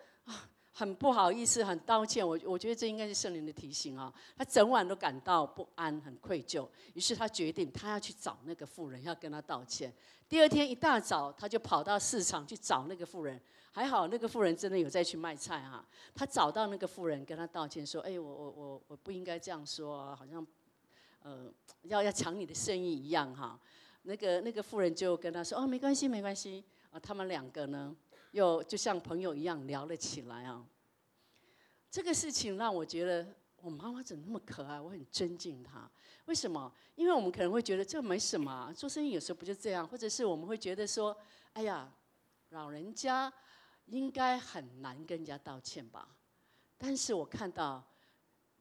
[0.78, 2.24] 很不好意思，很道歉。
[2.24, 4.14] 我我觉得这应该是圣灵的提醒啊。
[4.36, 6.68] 他整晚都感到不安，很愧疚。
[6.94, 9.92] 于是他决定，他要去找那个妇人，要跟他道歉。
[10.28, 13.40] 第二天一大早，他就跑到市场去找那个妇人。
[13.72, 20.46] 还好那个妇人真的有在去卖菜哈，他找到那个妇人跟他道歉说：“哎，我我我我不应该这样说，好像，
[21.22, 23.58] 呃，要要抢你的生意一样哈。”
[24.02, 27.94] 那个那个妇人就跟他说：“哦，没关系没关系。”啊，他们两个呢
[28.32, 30.64] 又就像朋友一样聊了起来啊。
[31.90, 35.90] 这个事情让我觉得我妈妈怎么那么可爱，我很尊敬她。
[36.26, 36.72] 为什么？
[36.94, 41.16] 因为我们可能会觉得这没什么，做生意有时候不就这样，或者是我们会觉得说
[41.54, 41.92] ：“哎呀，
[42.50, 43.32] 老人家。”
[43.90, 46.06] 应该很难跟人家道歉吧？
[46.76, 47.82] 但是我看到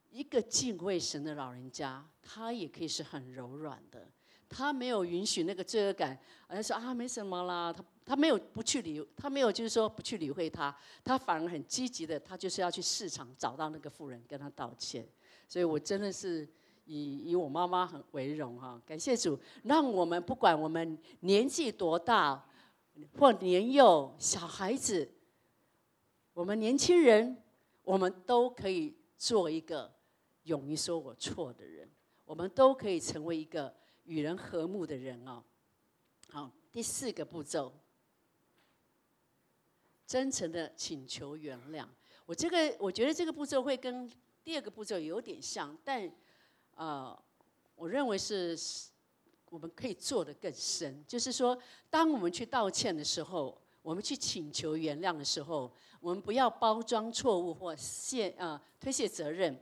[0.09, 4.07] 一个敬畏神的老人家，他也可以是很柔软的。
[4.47, 7.73] 他没有允许那个罪恶感，好像说啊没什么啦。
[7.73, 15.05] 他他没有不去理，他没有就是说不去理会他，他反而很积极的，他就是要去市场找到那个妇人跟他道歉。
[15.45, 16.47] 所以我真的是
[16.85, 22.41] 以以我妈妈很为荣哈，感谢主，让我们不管我们年纪多大
[23.19, 25.11] 或年幼，小孩子。
[26.33, 27.35] 我们年轻人，
[27.83, 29.91] 我们都可以做一个
[30.43, 31.89] 勇于说我错的人，
[32.25, 35.43] 我们都可以成为一个与人和睦的人哦。
[36.29, 37.73] 好，第四个步骤，
[40.07, 41.85] 真诚的请求原谅。
[42.25, 44.09] 我这个我觉得这个步骤会跟
[44.43, 46.11] 第二个步骤有点像，但
[46.73, 47.15] 呃，
[47.75, 48.57] 我认为是
[49.49, 51.03] 我们可以做的更深。
[51.07, 51.55] 就是说，
[51.89, 53.61] 当我们去道歉的时候。
[53.83, 59.57] 我们去请求原谅的时候，我们不要包装错误或卸啊推卸责任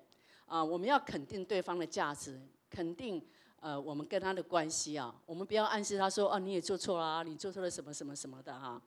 [0.47, 3.23] 啊，我们要肯定对方的价值，肯定
[3.59, 8.81] 呃我们跟他的关系啊，我们不要暗示他说哦你也做错了，你做错了什么什么什么的哈，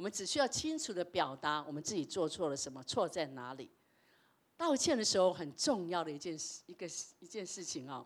[0.00, 3.70] 我们只需要清楚的表达我们自己做错了什么，错在哪里。
[4.56, 6.86] 道歉的时候很重要的一件事，一个
[7.18, 8.02] 一件事情啊，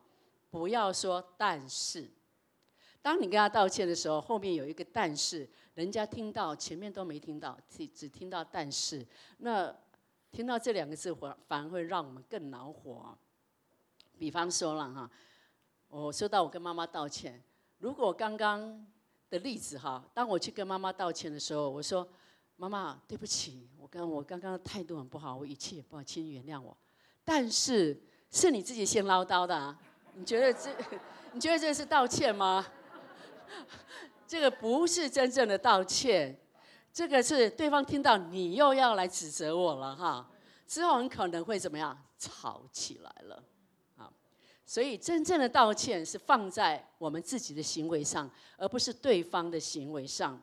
[0.51, 2.11] 不要说但是。
[3.01, 9.07] 当你跟他道歉的时候，后面有一个但是，人家听到前面都没听到，只只听到但是，
[9.39, 9.73] 那
[10.33, 13.17] 听到这两个字反反而会让我们更恼火。
[14.19, 15.09] 比方说了哈，
[15.87, 17.41] 我说到我跟妈妈道歉，
[17.79, 18.85] 如果刚刚
[19.31, 22.07] 的例子哈，当我去跟妈妈道歉的时候，我说
[22.57, 26.77] 妈妈对不起，我跟我刚刚态度很不好，我语气也不好，请原谅我。
[27.25, 29.79] 但是是你自己先唠叨的，啊，
[30.15, 30.71] 你觉得这
[31.33, 32.65] 你觉得这是道歉吗？
[34.27, 36.39] 这个不是真正的道歉，
[36.93, 40.31] 这个是对方听到你又要来指责我了哈，
[40.67, 43.43] 之后很可能会怎么样吵起来了？
[44.67, 50.43] 所以真正的道歉是放在我们自己的行为上，而不是对方的行为上。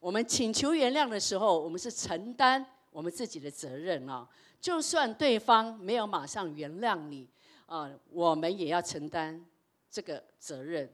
[0.00, 4.28] 我们请求原谅的时候，我们是承担我们自己的责任啊。
[4.60, 7.28] 就算对方没有马上原谅你
[7.66, 9.44] 啊，我们也要承担
[9.90, 10.88] 这个责任。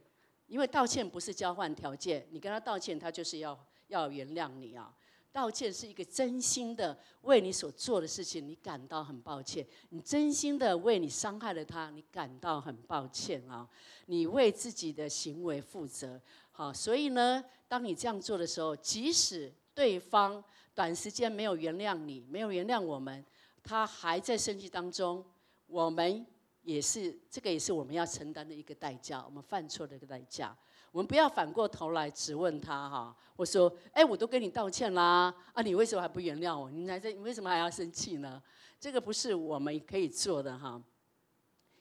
[0.47, 4.93] 因为道歉不是交换条件，你跟他道歉，他就是要要原谅你啊。
[5.35, 9.67] 道歉是一个真心的为你所做的事情，你感到很抱歉。
[9.89, 13.67] 你真心的为你伤害了他，你感到很抱歉啊。
[14.05, 16.21] 你为自己的行为负责，
[16.53, 20.41] 好，所以呢，当你这样做的时候，即使对方
[20.73, 23.25] 短时间没有原谅你，没有原谅我们，
[23.61, 25.21] 他还在生气当中，
[25.67, 26.25] 我们
[26.63, 30.55] 也是这个也是我们要承担的一个代价，我们犯错的一个代价。
[30.95, 36.71] 我们不要反过头来质问他哈，我说，哎，我都跟你道歉啦，啊，你为什么还不原谅我？
[36.71, 38.41] 你还在，你为什么还要生气呢？
[38.79, 40.81] 这个不是我们可以做的哈，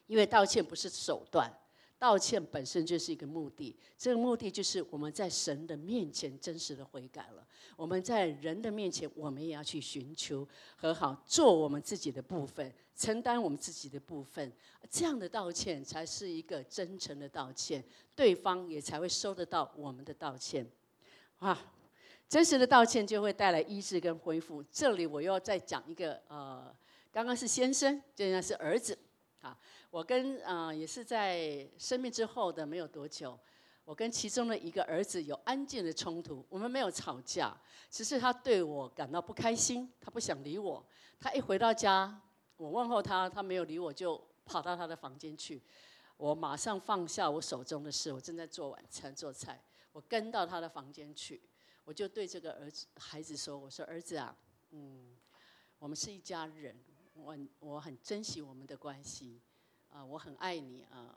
[0.09, 1.49] 因为道歉不是手段。
[1.99, 7.47] 道歉本身就是一个目的，这个目的就是我们在神的面前真实的悔改了。
[7.77, 14.53] 我们在人的面前，我们也要去寻求和好，做我们自己的部分，承担我们自己的部分。
[14.91, 17.83] 这样的道歉才是一个真诚的道歉，
[18.15, 20.67] 对方也才会收得到我们的道歉。
[21.39, 21.59] 啊，
[22.29, 24.63] 真实的道歉就会带来医治跟恢复。
[24.71, 26.73] 这里我又要再讲一个，呃，
[27.11, 28.97] 刚刚是先生，现在是儿子，
[29.45, 29.57] 啊。
[29.91, 33.39] 我跟啊也是在生命之后的没有多久，
[33.85, 37.57] 我跟其中的一个儿子有安静的冲突，我们没有吵架，
[37.91, 40.85] 只是他对我感到不开心，他不想理我。
[41.21, 42.21] 他一回到家，
[42.57, 45.63] 我问候他，他没有理我，就跑到他的房间去。
[46.17, 49.61] 我马上放下我手中的事，我正在做晚餐做菜，
[49.93, 51.41] 我跟到他的房间去，
[51.85, 54.37] 我就对这个儿子孩子说：“我说儿子啊，
[54.71, 55.17] 嗯，
[55.79, 56.77] 我们是一家人，
[57.15, 59.41] 我我很珍惜我们的关系。”
[59.95, 61.17] 啊，我很爱你啊！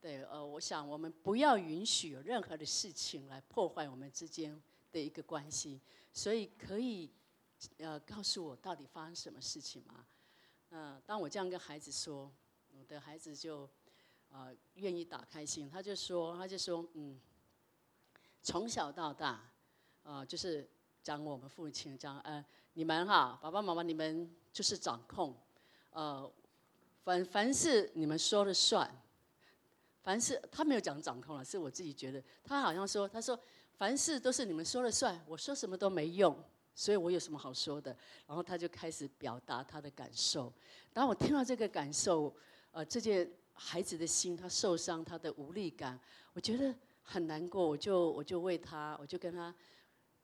[0.00, 4.58] 对，呃，我想我们不要允许有任何的事情来破坏我们之间
[4.90, 5.78] 的一个关系，
[6.10, 7.10] 所以可以
[7.76, 10.06] 呃告诉我到底发生什么事情吗？
[10.70, 12.32] 嗯，当我这样跟孩子说，
[12.74, 13.68] 我的孩子就
[14.30, 17.20] 啊愿意打开心，他就说，他就说，嗯，
[18.42, 19.52] 从小到大
[20.02, 20.66] 啊，就是
[21.02, 25.32] 讲我们父亲讲，呃，你们哈，爸爸妈妈你们就是掌控，
[25.92, 26.28] 呃。
[27.04, 28.90] 凡凡是你们说了算，
[30.02, 33.38] 凡是他没有讲掌控了，是我自己觉得他好像说，他说
[33.78, 36.36] 凡事都是你们说了算，我说什么都没用，
[36.74, 37.96] 所以我有什么好说的？
[38.26, 40.52] 然后他就开始表达他的感受。
[40.92, 42.34] 当我听到这个感受，
[42.72, 45.98] 呃，这件孩子的心他受伤，他的无力感，
[46.34, 49.54] 我觉得很难过，我就我就为他，我就跟他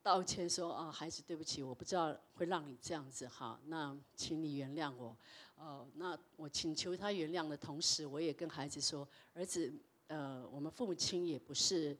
[0.04, 5.16] 道歉说啊，孩子对不起，我不知道会让你这样子哈，那请你原谅我。
[5.56, 9.72] 哦，那我请求他原谅的同时，我也跟孩子说：“儿子，
[10.08, 11.96] 呃，我们父母亲也不是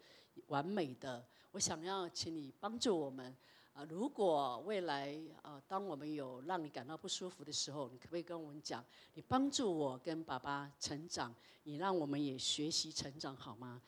[0.49, 1.25] 完美的。
[1.51, 3.35] 我想要请你帮助我们。
[3.73, 8.85] 啊，如果未来啊，当我们有让你感到不舒服的时候，你可不可以跟我们讲？
[9.14, 13.81] 你帮助我跟爸爸成长，你让我们也学习成长，好吗？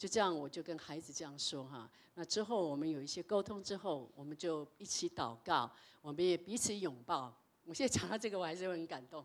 [0.00, 1.86] 就这样，我就跟孩子这样说哈。
[2.14, 7.30] 那之后我们有一些沟通之后，我们就一起祷告，我们也彼此拥抱。”
[7.66, 9.22] 我现在讲到这个，我还是会很感动。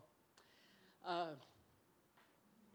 [1.00, 1.34] 呃，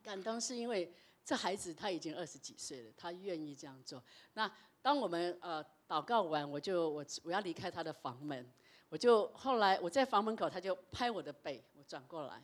[0.02, 0.92] 感动是因为
[1.24, 4.04] 这孩子他已经二十几岁了，他愿意这样做。
[4.34, 8.52] 那当我们呃祷告完，我就我我要离开他的房门，
[8.90, 12.44] 我就后来我在房门口，他就拍我的背，我转过来，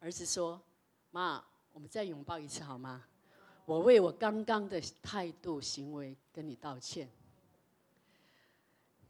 [0.00, 0.60] 儿子说
[1.12, 3.06] ：“妈，我们再拥抱一次好吗？
[3.64, 7.08] 我为我刚刚的态度行为跟你道歉。”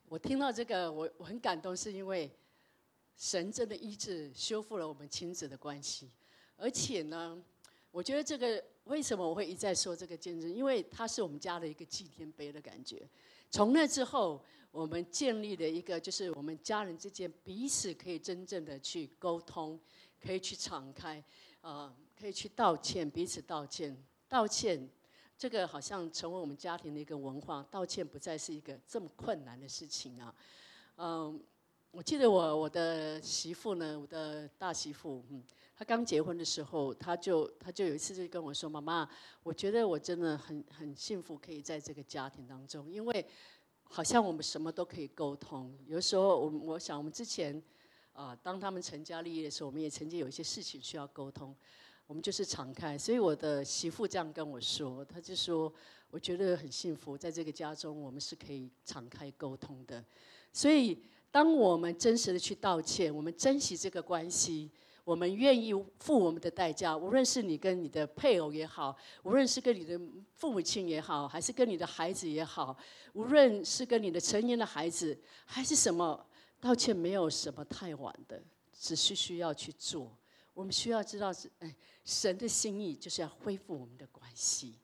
[0.09, 2.31] 我听到这个，我我很感动，是因为。
[3.17, 6.11] 神真的医治、修复了我们亲子的关系，
[6.57, 7.41] 而且呢，
[7.93, 10.53] 我觉得这个为什么我会一再说这个见证？
[10.53, 13.09] 因为它是我们家的一个祭天碑的感觉。
[13.53, 19.79] 从那之后，我们建立了一个，就是我们家人之间彼此可以真正的去沟通，
[20.21, 21.23] 可以去敞开，
[21.61, 23.97] 呃，可以去道歉，彼此道歉。
[24.35, 24.91] 道歉，
[25.39, 27.65] 这个好像成为我们家庭的一个文化。
[27.71, 30.35] 道歉不再是一个这么困难的事情啊，
[30.97, 31.41] 嗯。
[31.93, 35.41] 我记得我我的媳妇呢，我的大媳妇，嗯，
[35.77, 39.09] 她刚结婚的时候，她就她就有一次就跟我说：“妈妈，
[39.45, 43.25] 我觉得我真的很很幸福，可以在这个家庭当中，因为
[43.85, 45.73] 好像我们什么都可以沟通。
[45.87, 47.63] 有时候，我我想我们之前
[48.13, 51.55] 啊，当他们成家立业的时候，我们也曾经有一些事情需要沟通，
[52.07, 52.97] 我们就是敞开。
[52.97, 55.73] 所以我的媳妇这样跟我说，她就说：
[56.11, 60.05] 我觉得很幸福，在这个家中，我们是可以敞开沟通的。
[60.53, 61.03] 所以。
[61.35, 64.71] 当我们真实的去道歉，我们珍惜这个关系，
[65.03, 66.97] 我们愿意付我们的代价。
[66.97, 70.01] 无论是你跟你的配偶也好，无论是跟你的
[70.37, 72.77] 父母亲也好，还是跟你的孩子也好，
[73.15, 76.25] 无论是跟你的成年的孩子，还是什么，
[76.61, 78.41] 道歉没有什么太晚的，
[78.73, 80.17] 只是需要去做。
[80.55, 84.79] 我们需要知道是，哎，神的心意就是要恢复我们的关系。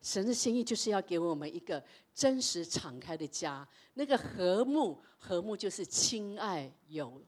[0.00, 1.82] 神的心意就是要给我们一个
[2.14, 7.20] 真实敞开的家，那个和睦，和睦就是亲爱友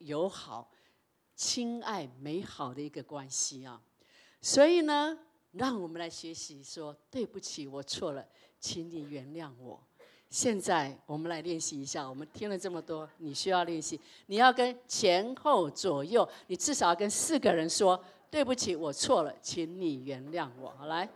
[0.00, 0.70] 友好、
[1.34, 3.82] 亲爱美好的一个关系啊。
[4.42, 5.18] 所以呢，
[5.52, 8.28] 让我们来学习说对不起，我错了，
[8.60, 9.87] 请你原谅我。
[10.30, 17.98] 现在我们来练习一下，我们听了这么多，你需要练习，你要跟前后左右，你至少要跟四个人说
[18.30, 20.72] 对不起，我错了，请你原谅我。
[20.78, 21.08] 好来。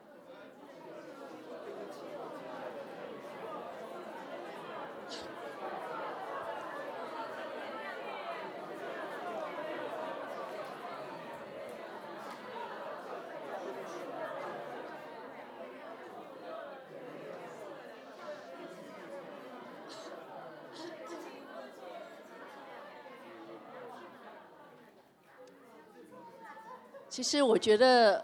[27.08, 28.22] 其实我觉得，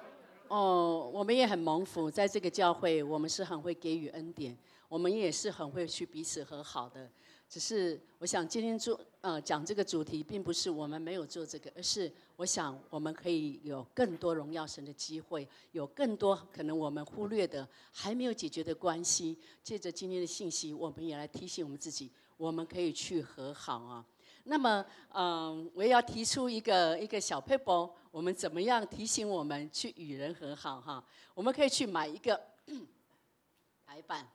[0.49, 4.55] 哦，我们也很蒙福，在这个教会，我们是很会给予恩典，
[4.87, 7.09] 我们也是很会去彼此和好的。
[7.49, 19.39] 只是我想今天做呃讲这个主题，并不是我们没有做这个，而是我想我们可以有更多荣耀神的机会，有更多可能我们忽略的还没有解决的关系。
[19.65, 24.05] 借着今天的信息，我们也来提醒我们自己，我们可以去和好啊。
[24.51, 31.05] 那么，嗯，我也要提出一个一个小 paper，我们怎么样提醒我们去与人和好哈？
[31.35, 32.41] 我们可以去买一个
[33.85, 34.27] 白板，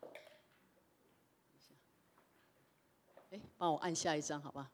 [3.31, 4.69] 哎，帮我按下一张，好吧？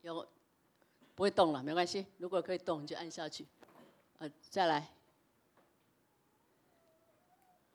[0.00, 0.26] 有
[1.14, 2.04] 不会动了，没关系。
[2.18, 3.46] 如果可以动，你就按下去。
[4.18, 4.88] 呃，再来，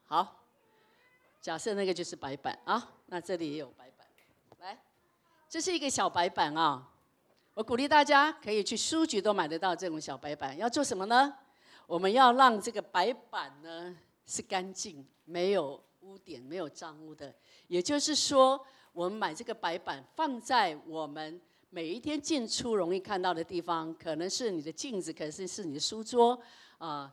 [0.03, 0.40] 好。
[1.41, 4.07] 假设那个就是白板啊，那这里也有白板，
[4.59, 4.77] 来，
[5.49, 6.87] 这是一个小白板啊。
[7.55, 10.55] 我鼓励大家可以去书局都买得到这种小白板。
[10.55, 11.33] 要做什么呢？
[11.87, 17.33] 我们要让这个白板呢是干净、没有污点、没有脏污的。
[17.67, 18.63] 也就是说，
[18.93, 26.39] 我们买这个白板放在我们每一天进出容易看到的地方，可能是你的镜子，可能是是你的书桌
[26.77, 27.11] 啊。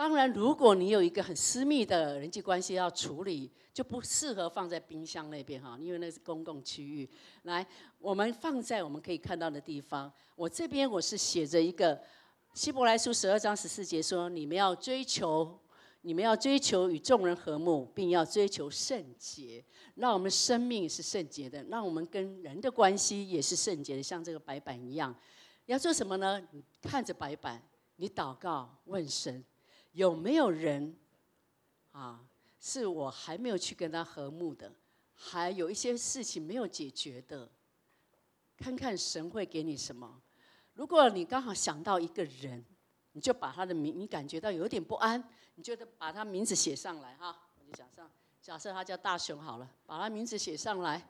[0.00, 7.06] 当然，如果你有一个很私密的人际关系要处理，就不适合放在冰箱那边哈，因为那是公共区域。
[7.42, 7.66] 来，
[7.98, 10.10] 我们放在我们可以看到的地方。
[10.36, 12.00] 我这边我是写着一个
[12.54, 15.60] 希伯来书十二章十四节说：你们要追求，
[16.00, 19.62] 你们要追求与众人和睦，并要追求圣洁，
[19.96, 25.14] 让我们生命是圣洁的，让我们跟人的关系也是圣洁的，像这个白板一样。
[25.66, 26.42] 要做什么呢？
[26.80, 27.62] 看着白板，
[27.96, 29.44] 你祷告问神。
[29.92, 30.96] 有没有人
[31.92, 32.24] 啊？
[32.62, 34.70] 是我还没有去跟他和睦的，
[35.14, 37.50] 还有一些事情没有解决的。
[38.58, 40.20] 看看神会给你什么。
[40.74, 42.62] 如果你刚好想到一个人，
[43.12, 47.34] 你就把他的名，你感觉到有点不安，你就把他名字写上来哈。
[47.58, 48.10] 我就讲上，
[48.42, 51.08] 假设他叫大雄好了，把他名字写上来。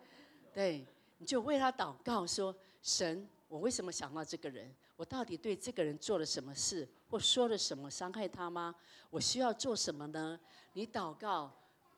[0.54, 0.86] 对，
[1.18, 4.72] 你就为他祷告说：神，我为什么想到这个人？
[5.00, 8.74] 我到底对这个人做了什么事，或说了什么伤害他吗？
[9.08, 10.38] 我需要做什么呢？
[10.74, 11.50] 你祷告，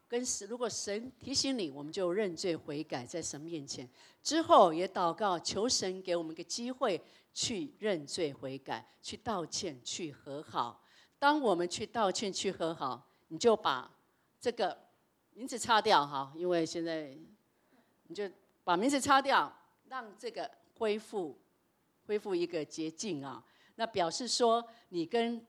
[0.06, 3.90] 跟神，如果神提醒你，我们就认罪悔改，在神面前。
[4.22, 7.02] 之后也祷告，求神给我们个机会
[7.34, 10.80] 去认罪悔改，去道歉，去和好。
[11.18, 13.90] 当我们去道歉、去和好，你就把
[14.40, 14.78] 这个
[15.34, 17.18] 名字擦掉哈，因为现在
[18.06, 18.30] 你就
[18.62, 19.52] 把名字擦掉，
[19.88, 20.48] 让这个
[20.78, 21.36] 恢复。
[22.06, 23.44] 恢复一个捷径啊，
[23.76, 25.44] 那表示说你跟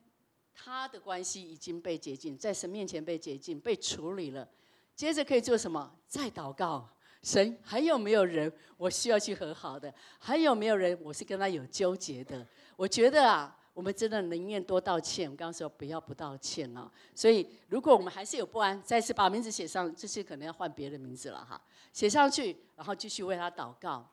[0.56, 4.48] 他的关系已经被洁净，在神面前被洁净、被处理了。
[4.96, 5.92] 接着可以做什么？
[6.08, 6.88] 再祷告，
[7.24, 9.92] 神还有没有人我需要去和好的？
[10.20, 12.48] 还有没有人我是跟他有纠结的？
[12.76, 15.28] 我觉得啊，我们真的宁愿多道歉。
[15.28, 16.92] 我刚刚说不要不道歉啊。
[17.16, 21.60] 所以如果我们还是有不安，再次把名字写上，这些可能要换别的名字了哈。
[21.92, 24.08] 写上去，然后继续为他祷告。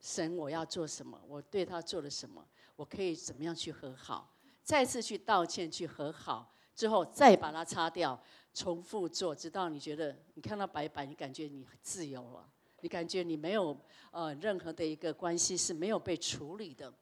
[0.00, 1.20] 神，我要做什么？
[1.26, 2.46] 我对他做了什么？
[2.76, 4.32] 我可以怎么样去和好？
[4.62, 8.20] 再次去道歉，去和好之后，再把它擦掉，
[8.54, 12.48] 重复做，直到你觉得你看到白板，你感觉你自由了，
[12.80, 13.76] 你感觉你没有
[14.10, 16.92] 呃任何的一个关系是没有被处理的，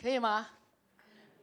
[0.00, 0.48] 可以吗？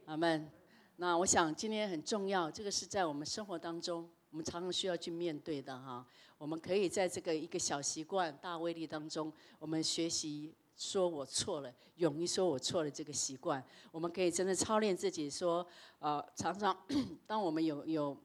[0.06, 0.50] 阿门。
[0.96, 4.08] 那我想今天很重要，这个是在我们生活当中。
[4.34, 6.04] 我们常常需要去面对的哈，
[6.36, 15.64] 我们可以在这个一个小习惯大威力当中，我们学习说我错了，勇于说我错了这个习惯，我们可以真的操练自己说，
[16.00, 16.76] 呃，常常
[17.28, 18.16] 当我们有有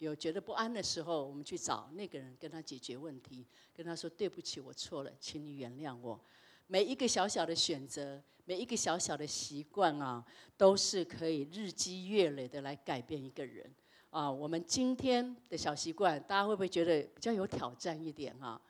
[0.00, 6.20] 有觉得不安的时候，我们去找那个人跟他解决问题，跟他说对不起，我错了，请你原谅我。
[6.66, 10.22] 每一个小小的选择，每一个小小的习惯啊，
[10.58, 13.74] 都是可以日积月累的来改变一个人。
[14.14, 18.60] 啊，我们今天的小习惯，大家会不会觉得比较有挑战一点啊？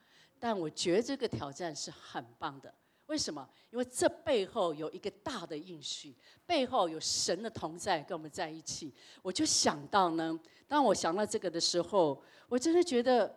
[0.40, 2.72] 但我觉得这个挑战是很棒的。
[3.08, 3.46] 为什么？
[3.70, 6.16] 因为这背后有一个大的应许，
[6.46, 8.90] 背后有神的同在跟我们在一起。
[9.20, 13.36] 我就想到呢，当我想到这个的时候，我真的觉得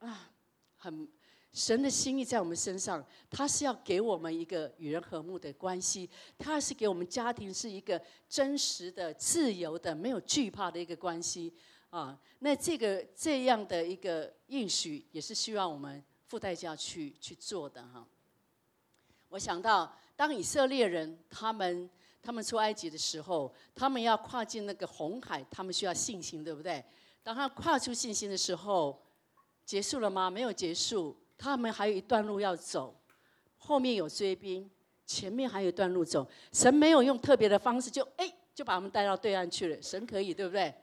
[0.00, 0.28] 啊，
[0.74, 1.06] 很
[1.56, 7.98] 神的心意在我们身上，他是要给我们一个与人和睦的关系，他是给我们家庭是一个
[8.28, 11.50] 真实的、自由的、没有惧怕的一个关系
[11.88, 12.20] 啊。
[12.40, 18.06] 那这个这样的一个应许，也是需要我们付代价去去做的哈。
[19.30, 21.88] 我想到，当以色列人他们
[22.22, 26.84] 他们出埃及的时候，他们要跨进那个红海，他们需要信心，对不对？
[27.22, 29.02] 当他跨出信心的时候，
[29.64, 30.30] 结束了吗？
[30.30, 32.94] 没有结束，他们还有一段路要走，
[33.58, 34.68] 后面有追兵，
[35.04, 36.26] 前面还有一段路走。
[36.52, 39.82] 神没有用特别的方式，就哎就把他们带到对岸去了。
[39.82, 40.74] 神可以，对不对？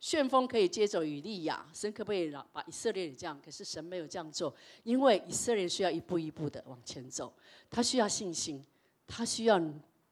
[0.00, 3.36] 旋风可以接走以利亚，神可不可以让把以色列人这样？
[3.44, 4.54] 可是神没有这样做，
[4.84, 7.32] 因为以色列需要一步一步的往前走，
[7.68, 8.64] 他需要信心，
[9.06, 9.60] 他需要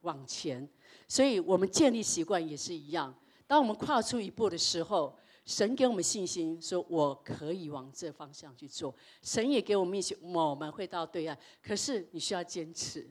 [0.01, 0.69] 往前。
[1.07, 3.15] 所以我们建立习惯也是一样。
[3.47, 5.17] 当我们跨出一步的时候，
[5.47, 8.95] 神给我们信心，说我可以往这方向去做。
[9.23, 11.39] 神也给我们一些，我们会到对岸。
[11.63, 13.09] 可是你需要坚持，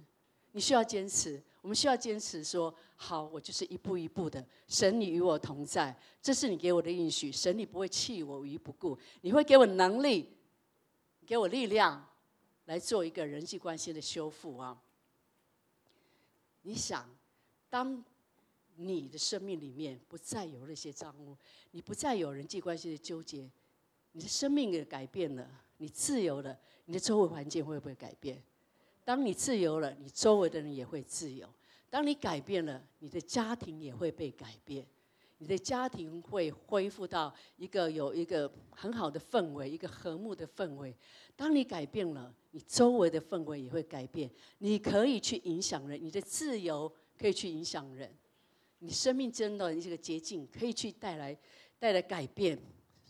[0.52, 1.42] 你需要坚持。
[1.62, 4.46] 我们需要坚持说好，我就是一步一步的。
[4.68, 7.32] 神，你与我同在，这是你给我的应许。
[7.32, 10.30] 神，你不会弃我于不顾，你会给我能力，
[11.26, 12.06] 给我力量，
[12.66, 14.78] 来做一个人际关系的修复啊！
[16.64, 17.10] 你想，
[17.70, 18.04] 当
[18.76, 21.36] 你的生命里面不再有那些障物，
[21.71, 23.49] 你不再有人际关系的纠结，
[24.11, 28.41] 你的生命也改变了，你自由了，你的周围环境会不会改变？
[29.03, 31.47] 当你自由了，你周围的人也会自由；
[31.89, 34.86] 当你改变了，你的家庭也会被改变，
[35.38, 40.95] 你的家庭会恢复到一个有一个很好的氛围，一个和睦的氛围。
[41.36, 44.30] 当你改变了，你周围的氛围也会改变。
[44.57, 48.11] 你可以去影响人，你的自由可以去影响人，
[48.86, 51.38] 你生命中的这个捷径可以去带来
[51.80, 52.58] 带来改变。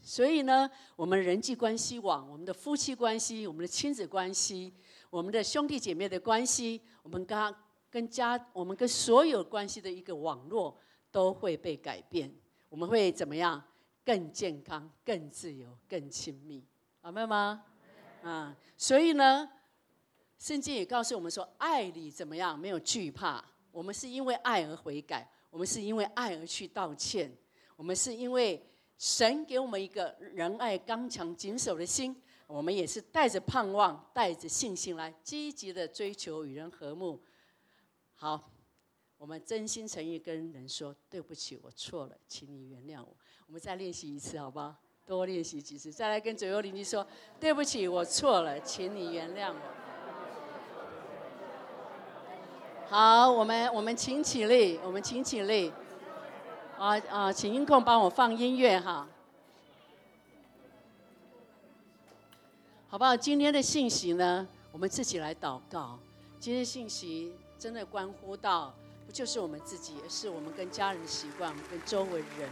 [0.02, 4.74] 所以呢，我们人际关系网，我们的夫妻关系，我们的亲子关系。
[5.10, 7.56] 我们的兄弟姐妹的关系，我们跟
[7.90, 10.78] 跟家，我们跟所有关系的一个网络
[11.12, 12.34] 都会被改变。
[12.70, 13.64] 我们会怎么样？
[14.04, 16.64] 更健康、更自由、更亲密，
[17.02, 17.64] 明白吗？
[18.22, 19.50] 啊，所以呢，
[20.38, 22.60] 圣经也告诉我们说，爱里怎么样？
[22.60, 23.44] 没有惧怕。
[23.72, 27.34] 我们是因为爱而悔改，我们是因为爱而去道歉，
[27.78, 28.62] 我们是因为
[28.98, 32.14] 神给我们一个仁爱、刚强、谨守的心。
[32.46, 37.24] 我们也是带着盼望、带着信心来积极的追求与人和睦。
[38.16, 38.52] 好，
[39.18, 43.16] 我们真心诚意跟人说对不起，我错了，请你原谅我。
[43.48, 44.76] 我们再练习一次，好不好？
[45.06, 47.08] 多练习几次，再来跟左右邻居说
[47.40, 49.95] 对不起，我错了，请你原谅我。
[52.88, 55.74] 好，我们我们请起立，我们请起立。
[56.78, 59.08] 啊啊，请音控帮我放音乐哈。
[62.88, 63.18] 好不好？
[63.18, 65.98] 今天的信息呢，我们自己来祷告。
[66.40, 68.72] 今天信息真的关乎到，
[69.08, 72.50] 不就是我们自己，而是我们跟家人的习惯，跟周围人。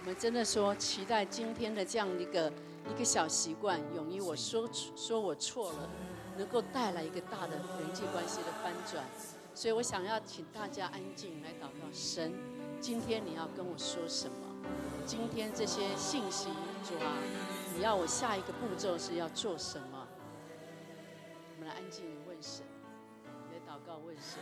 [0.00, 2.52] 我们真的说，期待今天的这样一个
[2.90, 5.88] 一个小习惯，勇于我说说我错了，
[6.36, 9.04] 能够带来一个大的人际关系的翻转。
[9.54, 11.86] 所以我想要请大家安静来祷告。
[11.92, 12.32] 神，
[12.80, 14.34] 今天你要跟我说什么？
[15.06, 16.48] 今天这些信息，
[16.84, 17.12] 主啊。
[17.74, 20.06] 你要我下一个步骤是要做什么？
[21.54, 22.64] 我们来安静问神，
[23.50, 24.40] 来祷告问神，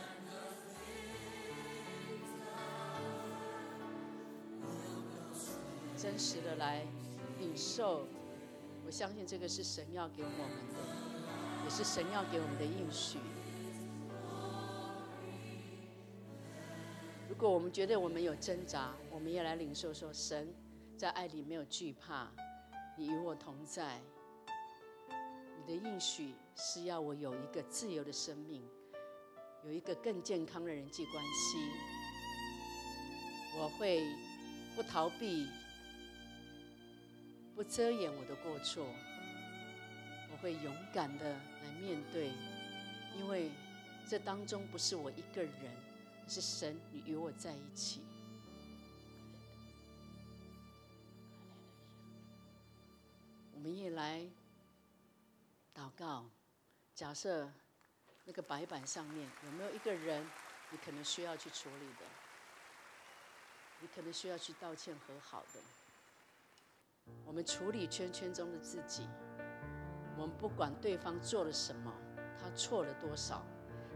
[5.97, 6.85] 真实的来
[7.39, 8.07] 领受。
[8.85, 10.39] 我相信这个是神要给我们
[10.73, 13.19] 的，也是神要给我们的应许。
[17.41, 20.53] 如果我们觉得我们有挣扎，我们也来领受说，神
[20.95, 22.29] 在爱里没有惧怕。
[22.95, 23.99] 你与我同在，
[25.57, 28.61] 你的应许是要我有一个自由的生命，
[29.65, 31.57] 有一个更健康的人际关系。
[33.57, 34.05] 我会
[34.75, 35.47] 不逃避，
[37.55, 38.85] 不遮掩我的过错，
[40.31, 42.29] 我会勇敢的来面对，
[43.17, 43.49] 因为
[44.07, 45.51] 这当中不是我一个人，
[46.31, 48.01] 是神你与我在一起。
[53.53, 54.25] 我们也来
[55.75, 56.23] 祷告。
[56.95, 57.51] 假设
[58.23, 60.25] 那个白板上面有没有一个人，
[60.69, 62.05] 你可能需要去处理的，
[63.81, 65.59] 你可能需要去道歉和好的。
[67.25, 69.05] 我们处理圈圈中的自己。
[70.15, 71.93] 我们不管对方做了什么，
[72.39, 73.45] 他错了多少，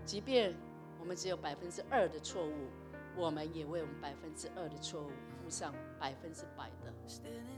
[0.05, 0.53] 即便
[1.05, 2.67] 我们只有百分之二的错误，
[3.15, 6.91] 我们也为我们百分之二的错误负上百分之百的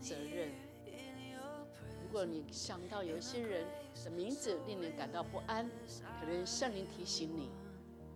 [0.01, 0.51] 责任。
[2.03, 3.65] 如果你想到有一些人
[4.03, 5.65] 的名字令人感到不安，
[6.19, 7.49] 可能圣灵提醒你，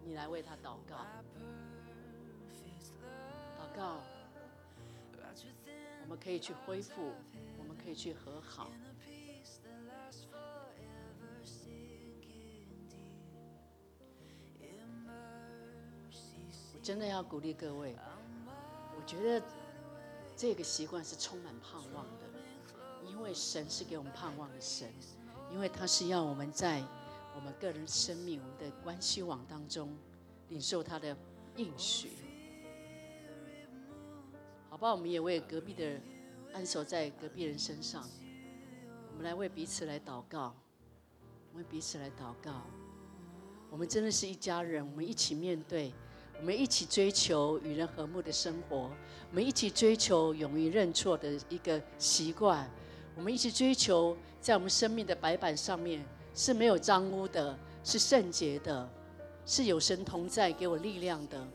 [0.04, 1.08] 你来为他祷告。
[3.58, 4.02] 祷告，
[6.02, 7.14] 我们可以去恢复，
[7.58, 8.70] 我们可以去和好。
[16.82, 17.96] 真的要鼓励各位，
[18.98, 19.46] 我觉得
[20.36, 24.92] 这个习惯是充满盼望的，因为神是给我们盼望的神，
[25.52, 26.84] 因为他是要我们在
[27.36, 29.96] 我们个人生命、我们的关系网当中
[30.50, 31.16] 领受他的
[31.56, 32.10] 应许。
[34.70, 36.02] 好吧，我们也为隔壁的
[36.52, 38.10] 安守在隔壁人身上。
[39.10, 40.56] 我们来为彼此来祷告，
[41.54, 42.64] 为彼此来祷告。
[43.70, 45.94] 我们真的是一家人，我们一起面对，
[46.40, 48.90] 我们一起追求与人和睦的生活，
[49.30, 52.70] 我们一起追求勇于认错的一个习惯，
[53.16, 56.04] 我们一起追求在我们生命的白板上面
[56.34, 58.90] 是没有脏污的，是圣洁的，
[59.46, 61.48] 是有神同在给我力量的。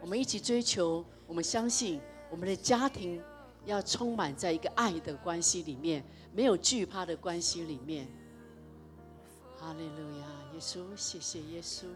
[0.00, 2.00] 我们一起追求，我们相信。
[2.30, 3.20] 我们的家庭
[3.66, 8.06] 要充满在一个爱的关系里面，没有惧怕的关系里面。
[9.58, 11.86] 哈利路亚，耶稣，谢谢耶稣。